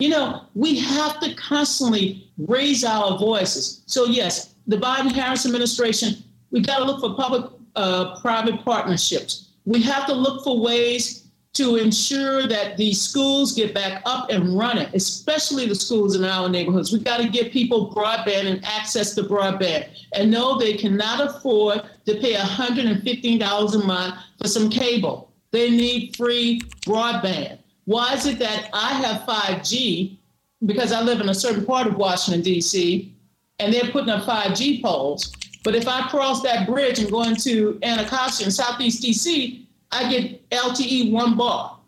You 0.00 0.08
know, 0.08 0.46
we 0.56 0.80
have 0.80 1.20
to 1.20 1.32
constantly 1.36 2.28
raise 2.36 2.82
our 2.82 3.16
voices. 3.18 3.82
So, 3.86 4.06
yes, 4.06 4.56
the 4.66 4.78
Biden 4.78 5.12
Harris 5.12 5.46
administration, 5.46 6.24
we 6.50 6.60
got 6.60 6.78
to 6.78 6.84
look 6.84 7.00
for 7.00 7.14
public 7.14 7.51
uh, 7.76 8.20
private 8.20 8.64
partnerships. 8.64 9.50
We 9.64 9.82
have 9.82 10.06
to 10.06 10.12
look 10.12 10.44
for 10.44 10.60
ways 10.60 11.22
to 11.54 11.76
ensure 11.76 12.46
that 12.46 12.78
these 12.78 13.00
schools 13.00 13.52
get 13.52 13.74
back 13.74 14.02
up 14.06 14.30
and 14.30 14.56
running, 14.56 14.88
especially 14.94 15.66
the 15.66 15.74
schools 15.74 16.16
in 16.16 16.24
our 16.24 16.48
neighborhoods. 16.48 16.92
We've 16.92 17.04
got 17.04 17.18
to 17.18 17.28
give 17.28 17.52
people 17.52 17.92
broadband 17.94 18.46
and 18.46 18.64
access 18.64 19.14
to 19.16 19.22
broadband. 19.22 19.88
And 20.14 20.30
no, 20.30 20.58
they 20.58 20.74
cannot 20.74 21.20
afford 21.20 21.82
to 22.06 22.14
pay 22.20 22.34
$115 22.34 23.74
a 23.74 23.86
month 23.86 24.14
for 24.40 24.48
some 24.48 24.70
cable. 24.70 25.30
They 25.50 25.70
need 25.70 26.16
free 26.16 26.62
broadband. 26.86 27.58
Why 27.84 28.14
is 28.14 28.24
it 28.26 28.38
that 28.38 28.70
I 28.72 28.94
have 28.94 29.22
5G 29.22 30.16
because 30.64 30.92
I 30.92 31.02
live 31.02 31.20
in 31.20 31.28
a 31.28 31.34
certain 31.34 31.66
part 31.66 31.86
of 31.86 31.96
Washington, 31.96 32.40
D.C., 32.40 33.12
and 33.58 33.74
they're 33.74 33.90
putting 33.90 34.08
up 34.08 34.24
5G 34.24 34.82
poles? 34.82 35.32
But 35.62 35.74
if 35.74 35.86
I 35.86 36.08
cross 36.08 36.42
that 36.42 36.66
bridge 36.66 36.98
and 36.98 37.10
go 37.10 37.22
into 37.22 37.78
Anacostia 37.82 38.46
in 38.46 38.52
Southeast 38.52 39.02
D.C., 39.02 39.68
I 39.92 40.10
get 40.10 40.48
LTE 40.50 41.12
one 41.12 41.36
bar, 41.36 41.78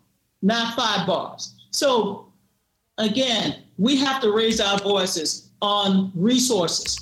not 0.41 0.75
five 0.75 1.07
bars. 1.07 1.55
So 1.71 2.27
again, 2.97 3.63
we 3.77 3.97
have 3.97 4.21
to 4.21 4.31
raise 4.31 4.61
our 4.61 4.77
voices 4.79 5.49
on 5.61 6.11
resources. 6.15 6.99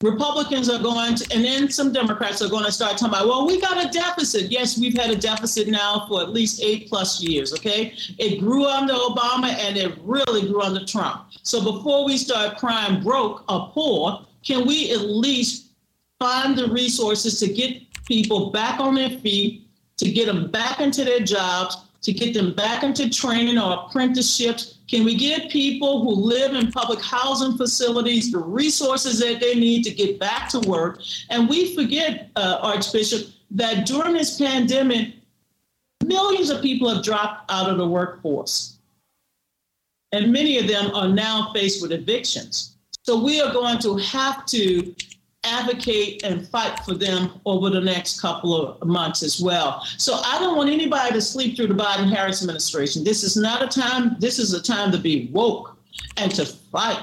Republicans 0.00 0.70
are 0.70 0.80
going 0.80 1.16
to, 1.16 1.26
and 1.34 1.44
then 1.44 1.68
some 1.68 1.92
Democrats 1.92 2.40
are 2.40 2.48
going 2.48 2.64
to 2.64 2.70
start 2.70 2.92
talking 2.92 3.08
about, 3.08 3.26
well, 3.26 3.46
we 3.46 3.60
got 3.60 3.84
a 3.84 3.88
deficit. 3.88 4.48
Yes, 4.48 4.78
we've 4.78 4.96
had 4.96 5.10
a 5.10 5.16
deficit 5.16 5.66
now 5.66 6.06
for 6.08 6.20
at 6.20 6.30
least 6.30 6.62
eight 6.62 6.88
plus 6.88 7.20
years, 7.20 7.52
okay? 7.52 7.94
It 8.16 8.38
grew 8.38 8.66
under 8.66 8.92
Obama 8.92 9.48
and 9.58 9.76
it 9.76 9.98
really 10.02 10.42
grew 10.42 10.62
under 10.62 10.84
Trump. 10.84 11.24
So 11.42 11.60
before 11.60 12.04
we 12.04 12.16
start 12.16 12.58
crying 12.58 13.02
broke 13.02 13.42
or 13.50 13.72
poor, 13.72 14.24
can 14.44 14.68
we 14.68 14.92
at 14.92 15.00
least 15.00 15.67
find 16.18 16.56
the 16.56 16.68
resources 16.68 17.38
to 17.40 17.48
get 17.48 17.82
people 18.06 18.50
back 18.50 18.80
on 18.80 18.94
their 18.94 19.10
feet 19.10 19.68
to 19.98 20.10
get 20.10 20.26
them 20.26 20.50
back 20.50 20.80
into 20.80 21.04
their 21.04 21.20
jobs, 21.20 21.76
to 22.02 22.12
get 22.12 22.32
them 22.32 22.54
back 22.54 22.82
into 22.82 23.10
training 23.10 23.58
or 23.58 23.84
apprenticeships? 23.84 24.78
Can 24.88 25.04
we 25.04 25.16
give 25.16 25.50
people 25.50 26.02
who 26.02 26.10
live 26.10 26.54
in 26.54 26.72
public 26.72 27.00
housing 27.02 27.56
facilities 27.56 28.32
the 28.32 28.38
resources 28.38 29.18
that 29.18 29.40
they 29.40 29.54
need 29.54 29.82
to 29.84 29.90
get 29.90 30.18
back 30.18 30.48
to 30.50 30.60
work? 30.60 31.02
And 31.28 31.48
we 31.48 31.74
forget, 31.74 32.30
uh, 32.36 32.60
Archbishop, 32.62 33.28
that 33.50 33.86
during 33.86 34.14
this 34.14 34.38
pandemic, 34.38 35.14
millions 36.04 36.48
of 36.48 36.62
people 36.62 36.88
have 36.88 37.04
dropped 37.04 37.50
out 37.50 37.68
of 37.68 37.76
the 37.76 37.86
workforce. 37.86 38.78
And 40.12 40.32
many 40.32 40.58
of 40.58 40.68
them 40.68 40.94
are 40.94 41.08
now 41.08 41.52
faced 41.52 41.82
with 41.82 41.92
evictions. 41.92 42.76
So 43.02 43.22
we 43.22 43.40
are 43.40 43.52
going 43.52 43.78
to 43.80 43.96
have 43.96 44.46
to 44.46 44.94
advocate 45.48 46.22
and 46.24 46.46
fight 46.48 46.78
for 46.84 46.94
them 46.94 47.40
over 47.46 47.70
the 47.70 47.80
next 47.80 48.20
couple 48.20 48.54
of 48.54 48.86
months 48.86 49.22
as 49.22 49.40
well. 49.40 49.84
So 49.96 50.20
I 50.24 50.38
don't 50.38 50.56
want 50.56 50.70
anybody 50.70 51.12
to 51.12 51.20
sleep 51.20 51.56
through 51.56 51.68
the 51.68 51.74
Biden 51.74 52.12
Harris 52.14 52.42
administration. 52.42 53.04
This 53.04 53.22
is 53.22 53.36
not 53.36 53.62
a 53.62 53.66
time, 53.66 54.16
this 54.18 54.38
is 54.38 54.52
a 54.52 54.62
time 54.62 54.92
to 54.92 54.98
be 54.98 55.30
woke 55.32 55.76
and 56.16 56.34
to 56.34 56.44
fight 56.46 57.02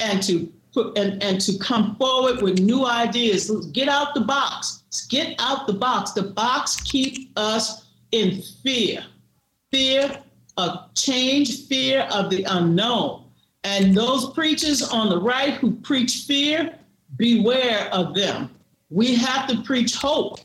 and 0.00 0.22
to 0.24 0.52
put 0.72 0.96
and, 0.98 1.22
and 1.22 1.40
to 1.40 1.58
come 1.58 1.96
forward 1.96 2.42
with 2.42 2.58
new 2.58 2.86
ideas. 2.86 3.50
Get 3.72 3.88
out 3.88 4.14
the 4.14 4.20
box. 4.20 4.82
Get 5.08 5.34
out 5.38 5.66
the 5.66 5.72
box. 5.72 6.12
The 6.12 6.22
box 6.22 6.80
keep 6.80 7.30
us 7.36 7.86
in 8.12 8.42
fear. 8.62 9.04
Fear 9.70 10.18
of 10.58 10.94
change, 10.94 11.66
fear 11.66 12.06
of 12.12 12.30
the 12.30 12.44
unknown. 12.44 13.24
And 13.64 13.94
those 13.94 14.32
preachers 14.32 14.82
on 14.82 15.08
the 15.08 15.20
right 15.20 15.54
who 15.54 15.72
preach 15.76 16.24
fear, 16.26 16.78
beware 17.22 17.88
of 17.92 18.14
them. 18.14 18.50
We 18.90 19.14
have 19.14 19.46
to 19.46 19.62
preach 19.62 19.94
hope 19.94 20.40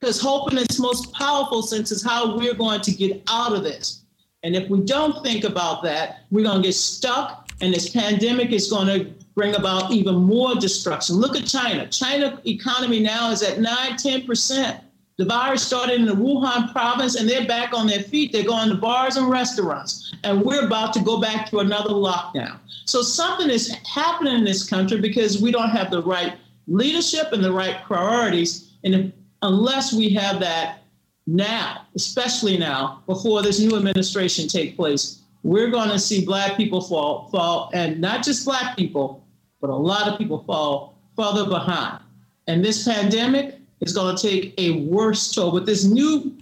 because 0.00 0.20
hope 0.20 0.50
in 0.50 0.58
its 0.58 0.80
most 0.80 1.12
powerful 1.12 1.62
sense 1.62 1.92
is 1.92 2.02
how 2.02 2.36
we're 2.36 2.54
going 2.54 2.80
to 2.80 2.90
get 2.90 3.22
out 3.28 3.52
of 3.52 3.62
this. 3.62 4.02
And 4.42 4.56
if 4.56 4.68
we 4.68 4.80
don't 4.80 5.22
think 5.22 5.44
about 5.44 5.84
that, 5.84 6.24
we're 6.32 6.42
going 6.42 6.60
to 6.60 6.68
get 6.68 6.74
stuck, 6.74 7.48
and 7.60 7.72
this 7.72 7.90
pandemic 7.90 8.50
is 8.50 8.68
going 8.68 8.88
to 8.88 9.12
bring 9.36 9.54
about 9.54 9.92
even 9.92 10.16
more 10.16 10.56
destruction. 10.56 11.14
Look 11.16 11.36
at 11.36 11.46
China. 11.46 11.86
China 11.86 12.40
economy 12.44 12.98
now 12.98 13.30
is 13.30 13.44
at 13.44 13.60
9, 13.60 13.92
10%. 13.92 14.80
The 15.18 15.24
virus 15.26 15.62
started 15.62 16.00
in 16.00 16.06
the 16.06 16.14
Wuhan 16.14 16.72
province 16.72 17.16
and 17.16 17.28
they're 17.28 17.46
back 17.46 17.74
on 17.74 17.86
their 17.86 18.02
feet. 18.02 18.32
They're 18.32 18.44
going 18.44 18.70
to 18.70 18.74
bars 18.74 19.16
and 19.16 19.28
restaurants. 19.28 20.14
And 20.24 20.42
we're 20.42 20.66
about 20.66 20.92
to 20.94 21.00
go 21.00 21.20
back 21.20 21.48
to 21.50 21.58
another 21.58 21.90
lockdown. 21.90 22.58
So 22.86 23.02
something 23.02 23.50
is 23.50 23.74
happening 23.86 24.34
in 24.34 24.44
this 24.44 24.68
country 24.68 25.00
because 25.00 25.40
we 25.40 25.52
don't 25.52 25.70
have 25.70 25.90
the 25.90 26.02
right 26.02 26.34
leadership 26.66 27.32
and 27.32 27.44
the 27.44 27.52
right 27.52 27.82
priorities. 27.84 28.72
And 28.84 28.94
if, 28.94 29.12
unless 29.42 29.92
we 29.92 30.08
have 30.10 30.40
that 30.40 30.82
now, 31.26 31.86
especially 31.94 32.56
now, 32.56 33.02
before 33.06 33.42
this 33.42 33.60
new 33.60 33.76
administration 33.76 34.48
take 34.48 34.76
place, 34.76 35.22
we're 35.42 35.70
going 35.70 35.90
to 35.90 35.98
see 35.98 36.24
black 36.24 36.56
people 36.56 36.80
fall, 36.80 37.28
fall, 37.30 37.70
and 37.74 38.00
not 38.00 38.24
just 38.24 38.44
black 38.44 38.76
people, 38.76 39.24
but 39.60 39.70
a 39.70 39.74
lot 39.74 40.08
of 40.08 40.18
people 40.18 40.42
fall 40.44 40.98
further 41.16 41.48
behind. 41.48 42.00
And 42.46 42.64
this 42.64 42.84
pandemic 42.84 43.58
is 43.82 43.92
going 43.92 44.16
to 44.16 44.22
take 44.22 44.54
a 44.58 44.84
worse 44.84 45.32
toll 45.32 45.52
with 45.52 45.66
this 45.66 45.84
new, 45.84 46.36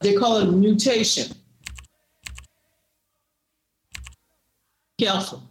they 0.00 0.14
call 0.14 0.38
it 0.38 0.46
mutation. 0.46 1.36
Careful. 4.98 5.42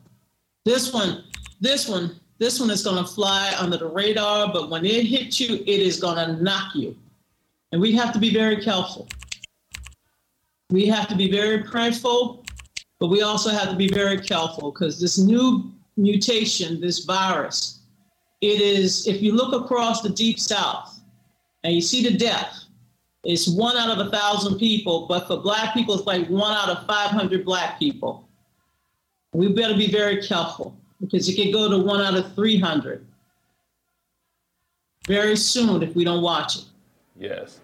This 0.64 0.94
one, 0.94 1.26
this 1.60 1.88
one, 1.88 2.20
this 2.38 2.60
one 2.60 2.70
is 2.70 2.84
going 2.84 3.04
to 3.04 3.10
fly 3.10 3.54
under 3.60 3.78
the 3.78 3.88
radar, 3.88 4.52
but 4.52 4.70
when 4.70 4.86
it 4.86 5.06
hits 5.06 5.40
you, 5.40 5.56
it 5.56 5.68
is 5.68 6.00
going 6.00 6.16
to 6.16 6.42
knock 6.42 6.76
you. 6.76 6.96
And 7.72 7.82
we 7.82 7.94
have 7.94 8.14
to 8.14 8.20
be 8.20 8.34
very 8.34 8.58
careful. 8.58 9.08
We 10.70 10.88
have 10.88 11.10
to 11.10 11.16
be 11.16 11.30
very 11.30 11.64
prayerful, 11.64 12.46
but 13.00 13.08
we 13.08 13.22
also 13.22 13.50
have 13.50 13.70
to 13.70 13.76
be 13.76 13.90
very 13.90 14.20
careful 14.20 14.72
because 14.72 15.00
this 15.00 15.18
new 15.18 15.72
mutation, 15.98 16.80
this 16.80 17.04
virus, 17.04 17.81
it 18.42 18.60
is, 18.60 19.08
if 19.08 19.22
you 19.22 19.34
look 19.34 19.54
across 19.54 20.02
the 20.02 20.10
deep 20.10 20.40
south 20.40 21.00
and 21.64 21.74
you 21.74 21.82
see 21.82 22.04
the 22.04 22.18
death, 22.18 22.66
it's 23.24 23.48
one 23.48 23.78
out 23.78 23.98
of 23.98 24.08
a 24.08 24.10
thousand 24.10 24.58
people, 24.58 25.06
but 25.08 25.28
for 25.28 25.38
black 25.38 25.76
people, 25.76 25.96
it's 25.96 26.08
like 26.08 26.28
one 26.28 26.52
out 26.52 26.70
of 26.70 26.88
500 26.88 27.46
black 27.46 27.78
people. 27.78 28.28
We 29.34 29.54
better 29.54 29.76
be 29.76 29.92
very 29.92 30.22
careful 30.24 30.76
because 31.00 31.30
it 31.30 31.36
could 31.36 31.54
go 31.54 31.70
to 31.70 31.78
one 31.78 32.02
out 32.02 32.16
of 32.16 32.34
300 32.34 33.06
very 35.08 35.36
soon 35.36 35.84
if 35.84 35.96
we 35.96 36.04
don't 36.04 36.22
watch 36.24 36.58
it. 36.58 36.66
Yes. 37.18 37.60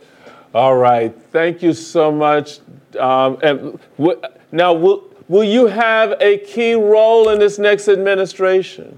All 0.54 0.78
right. 0.78 1.14
Thank 1.32 1.62
you 1.62 1.74
so 1.74 2.12
much. 2.12 2.60
Um, 3.00 3.38
and 3.42 3.80
w- 3.98 4.22
now, 4.52 4.74
will, 4.74 5.04
will 5.28 5.44
you 5.44 5.68
have 5.68 6.16
a 6.22 6.38
key 6.40 6.74
role 6.74 7.30
in 7.30 7.40
this 7.40 7.60
next 7.60 7.88
administration? 7.88 8.98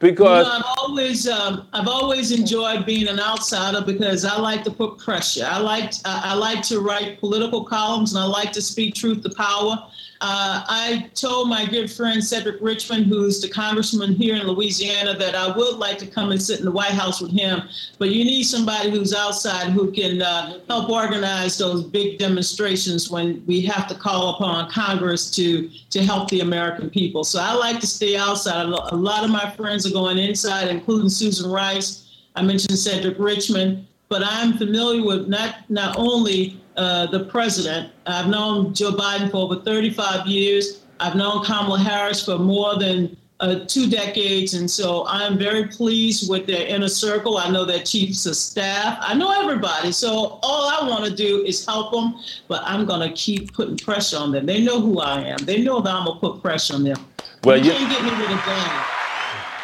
Because 0.00 0.46
you 0.46 0.52
know, 0.52 0.58
I've 0.58 0.78
always 0.78 1.28
um, 1.28 1.68
I've 1.72 1.88
always 1.88 2.30
enjoyed 2.30 2.86
being 2.86 3.08
an 3.08 3.18
outsider 3.18 3.80
because 3.84 4.24
I 4.24 4.38
like 4.38 4.62
to 4.64 4.70
put 4.70 4.98
pressure. 4.98 5.44
I 5.44 5.58
like 5.58 5.92
I, 6.04 6.30
I 6.32 6.34
like 6.34 6.62
to 6.64 6.80
write 6.80 7.18
political 7.18 7.64
columns 7.64 8.14
and 8.14 8.22
I 8.22 8.26
like 8.26 8.52
to 8.52 8.62
speak 8.62 8.94
truth 8.94 9.22
to 9.24 9.30
power. 9.30 9.88
Uh, 10.20 10.64
I 10.68 11.10
told 11.14 11.48
my 11.48 11.64
good 11.64 11.90
friend 11.90 12.22
Cedric 12.22 12.56
Richmond, 12.60 13.06
who's 13.06 13.40
the 13.40 13.48
congressman 13.48 14.14
here 14.14 14.34
in 14.34 14.48
Louisiana, 14.48 15.16
that 15.16 15.36
I 15.36 15.56
would 15.56 15.76
like 15.76 15.96
to 15.98 16.06
come 16.06 16.32
and 16.32 16.42
sit 16.42 16.58
in 16.58 16.64
the 16.64 16.72
White 16.72 16.90
House 16.90 17.20
with 17.20 17.30
him. 17.30 17.62
But 17.98 18.10
you 18.10 18.24
need 18.24 18.42
somebody 18.42 18.90
who's 18.90 19.14
outside 19.14 19.70
who 19.70 19.92
can 19.92 20.20
uh, 20.20 20.58
help 20.68 20.90
organize 20.90 21.56
those 21.56 21.84
big 21.84 22.18
demonstrations 22.18 23.10
when 23.10 23.44
we 23.46 23.60
have 23.62 23.86
to 23.88 23.94
call 23.94 24.34
upon 24.34 24.70
Congress 24.70 25.30
to 25.32 25.70
to 25.90 26.02
help 26.02 26.28
the 26.30 26.40
American 26.40 26.90
people. 26.90 27.22
So 27.22 27.40
I 27.40 27.52
like 27.52 27.78
to 27.80 27.86
stay 27.86 28.16
outside. 28.16 28.66
A 28.66 28.96
lot 28.96 29.24
of 29.24 29.30
my 29.30 29.50
friends 29.52 29.86
are 29.86 29.92
going 29.92 30.18
inside, 30.18 30.66
including 30.68 31.10
Susan 31.10 31.48
Rice. 31.50 32.06
I 32.34 32.42
mentioned 32.42 32.78
Cedric 32.78 33.18
Richmond, 33.18 33.86
but 34.08 34.22
I'm 34.24 34.58
familiar 34.58 35.04
with 35.04 35.28
not 35.28 35.70
not 35.70 35.96
only 35.96 36.60
uh, 36.78 37.06
the 37.06 37.24
president. 37.24 37.92
I've 38.06 38.28
known 38.28 38.72
Joe 38.72 38.92
Biden 38.92 39.30
for 39.30 39.38
over 39.38 39.56
35 39.56 40.26
years. 40.26 40.82
I've 41.00 41.16
known 41.16 41.44
Kamala 41.44 41.78
Harris 41.78 42.24
for 42.24 42.38
more 42.38 42.78
than 42.78 43.16
uh, 43.40 43.60
two 43.66 43.88
decades. 43.88 44.54
And 44.54 44.70
so 44.70 45.06
I'm 45.06 45.38
very 45.38 45.66
pleased 45.66 46.28
with 46.30 46.46
their 46.46 46.66
inner 46.66 46.88
circle. 46.88 47.38
I 47.38 47.50
know 47.50 47.64
their 47.64 47.82
chiefs 47.82 48.26
of 48.26 48.36
staff. 48.36 48.98
I 49.00 49.14
know 49.14 49.30
everybody. 49.40 49.92
So 49.92 50.38
all 50.42 50.68
I 50.68 50.88
want 50.88 51.04
to 51.04 51.14
do 51.14 51.44
is 51.44 51.64
help 51.64 51.92
them, 51.92 52.16
but 52.48 52.62
I'm 52.64 52.84
going 52.84 53.08
to 53.08 53.14
keep 53.14 53.52
putting 53.52 53.76
pressure 53.76 54.16
on 54.16 54.32
them. 54.32 54.46
They 54.46 54.60
know 54.62 54.80
who 54.80 55.00
I 55.00 55.20
am. 55.20 55.38
They 55.38 55.62
know 55.62 55.80
that 55.80 55.92
I'm 55.92 56.06
going 56.06 56.16
to 56.16 56.20
put 56.20 56.42
pressure 56.42 56.74
on 56.74 56.84
them. 56.84 56.98
Well, 57.44 57.58
you, 57.58 57.64
you 57.64 57.72
can't 57.72 57.90
get 57.90 58.02
me 58.04 58.10
with 58.10 58.30
a 58.30 58.46
gun. 58.46 58.84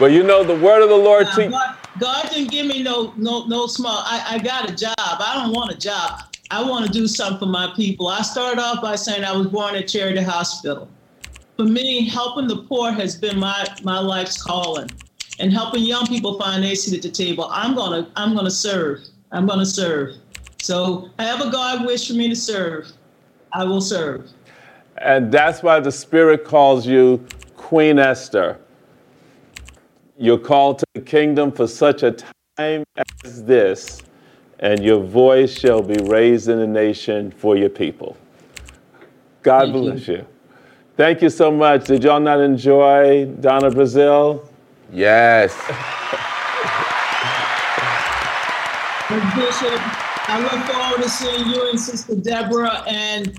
Well, 0.00 0.10
you 0.10 0.22
know 0.24 0.42
the 0.42 0.56
word 0.56 0.82
of 0.82 0.88
the 0.88 0.96
Lord. 0.96 1.26
Uh, 1.26 1.48
God, 1.48 1.76
God, 2.00 2.30
didn't 2.30 2.50
give 2.50 2.66
me 2.66 2.82
no 2.82 3.12
no 3.16 3.46
no 3.46 3.68
small. 3.68 4.02
I, 4.04 4.24
I 4.30 4.38
got 4.38 4.68
a 4.68 4.74
job. 4.74 4.94
I 4.98 5.40
don't 5.40 5.54
want 5.54 5.70
a 5.70 5.76
job. 5.76 6.33
I 6.50 6.62
want 6.62 6.86
to 6.86 6.92
do 6.92 7.06
something 7.06 7.38
for 7.38 7.46
my 7.46 7.72
people. 7.74 8.08
I 8.08 8.22
started 8.22 8.60
off 8.60 8.82
by 8.82 8.96
saying 8.96 9.24
I 9.24 9.32
was 9.36 9.46
born 9.46 9.74
at 9.74 9.88
Charity 9.88 10.22
Hospital. 10.22 10.88
For 11.56 11.64
me, 11.64 12.08
helping 12.08 12.48
the 12.48 12.58
poor 12.64 12.90
has 12.92 13.16
been 13.16 13.38
my, 13.38 13.66
my 13.82 13.98
life's 13.98 14.42
calling. 14.42 14.90
And 15.40 15.52
helping 15.52 15.82
young 15.82 16.06
people 16.06 16.38
find 16.38 16.62
their 16.62 16.76
seat 16.76 16.96
at 16.96 17.02
the 17.02 17.10
table. 17.10 17.48
I'm 17.50 17.74
gonna 17.74 18.08
I'm 18.14 18.36
gonna 18.36 18.52
serve. 18.52 19.00
I'm 19.32 19.46
gonna 19.46 19.66
serve. 19.66 20.14
So 20.60 21.10
however 21.18 21.50
God 21.50 21.84
wish 21.84 22.06
for 22.06 22.14
me 22.14 22.28
to 22.28 22.36
serve, 22.36 22.86
I 23.52 23.64
will 23.64 23.80
serve. 23.80 24.30
And 24.98 25.32
that's 25.32 25.60
why 25.60 25.80
the 25.80 25.90
Spirit 25.90 26.44
calls 26.44 26.86
you 26.86 27.26
Queen 27.56 27.98
Esther. 27.98 28.60
You're 30.16 30.38
called 30.38 30.78
to 30.78 30.86
the 30.94 31.00
kingdom 31.00 31.50
for 31.50 31.66
such 31.66 32.04
a 32.04 32.12
time 32.56 32.84
as 33.24 33.42
this 33.42 34.00
and 34.64 34.82
your 34.82 35.00
voice 35.00 35.52
shall 35.58 35.82
be 35.82 36.02
raised 36.04 36.48
in 36.48 36.58
the 36.58 36.66
nation 36.66 37.30
for 37.30 37.54
your 37.54 37.68
people. 37.68 38.16
God 39.42 39.64
Thank 39.64 39.72
bless 39.74 40.08
you. 40.08 40.14
you. 40.14 40.26
Thank 40.96 41.20
you 41.20 41.28
so 41.28 41.50
much. 41.50 41.84
Did 41.84 42.02
y'all 42.02 42.18
not 42.18 42.40
enjoy 42.40 43.26
Donna 43.26 43.70
Brazile? 43.70 44.48
Yes. 44.90 45.54
Bishop, 49.36 49.80
I 50.30 50.40
look 50.40 50.64
forward 50.72 51.02
to 51.02 51.10
seeing 51.10 51.46
you 51.50 51.68
and 51.68 51.78
Sister 51.78 52.16
Deborah, 52.16 52.82
and 52.86 53.38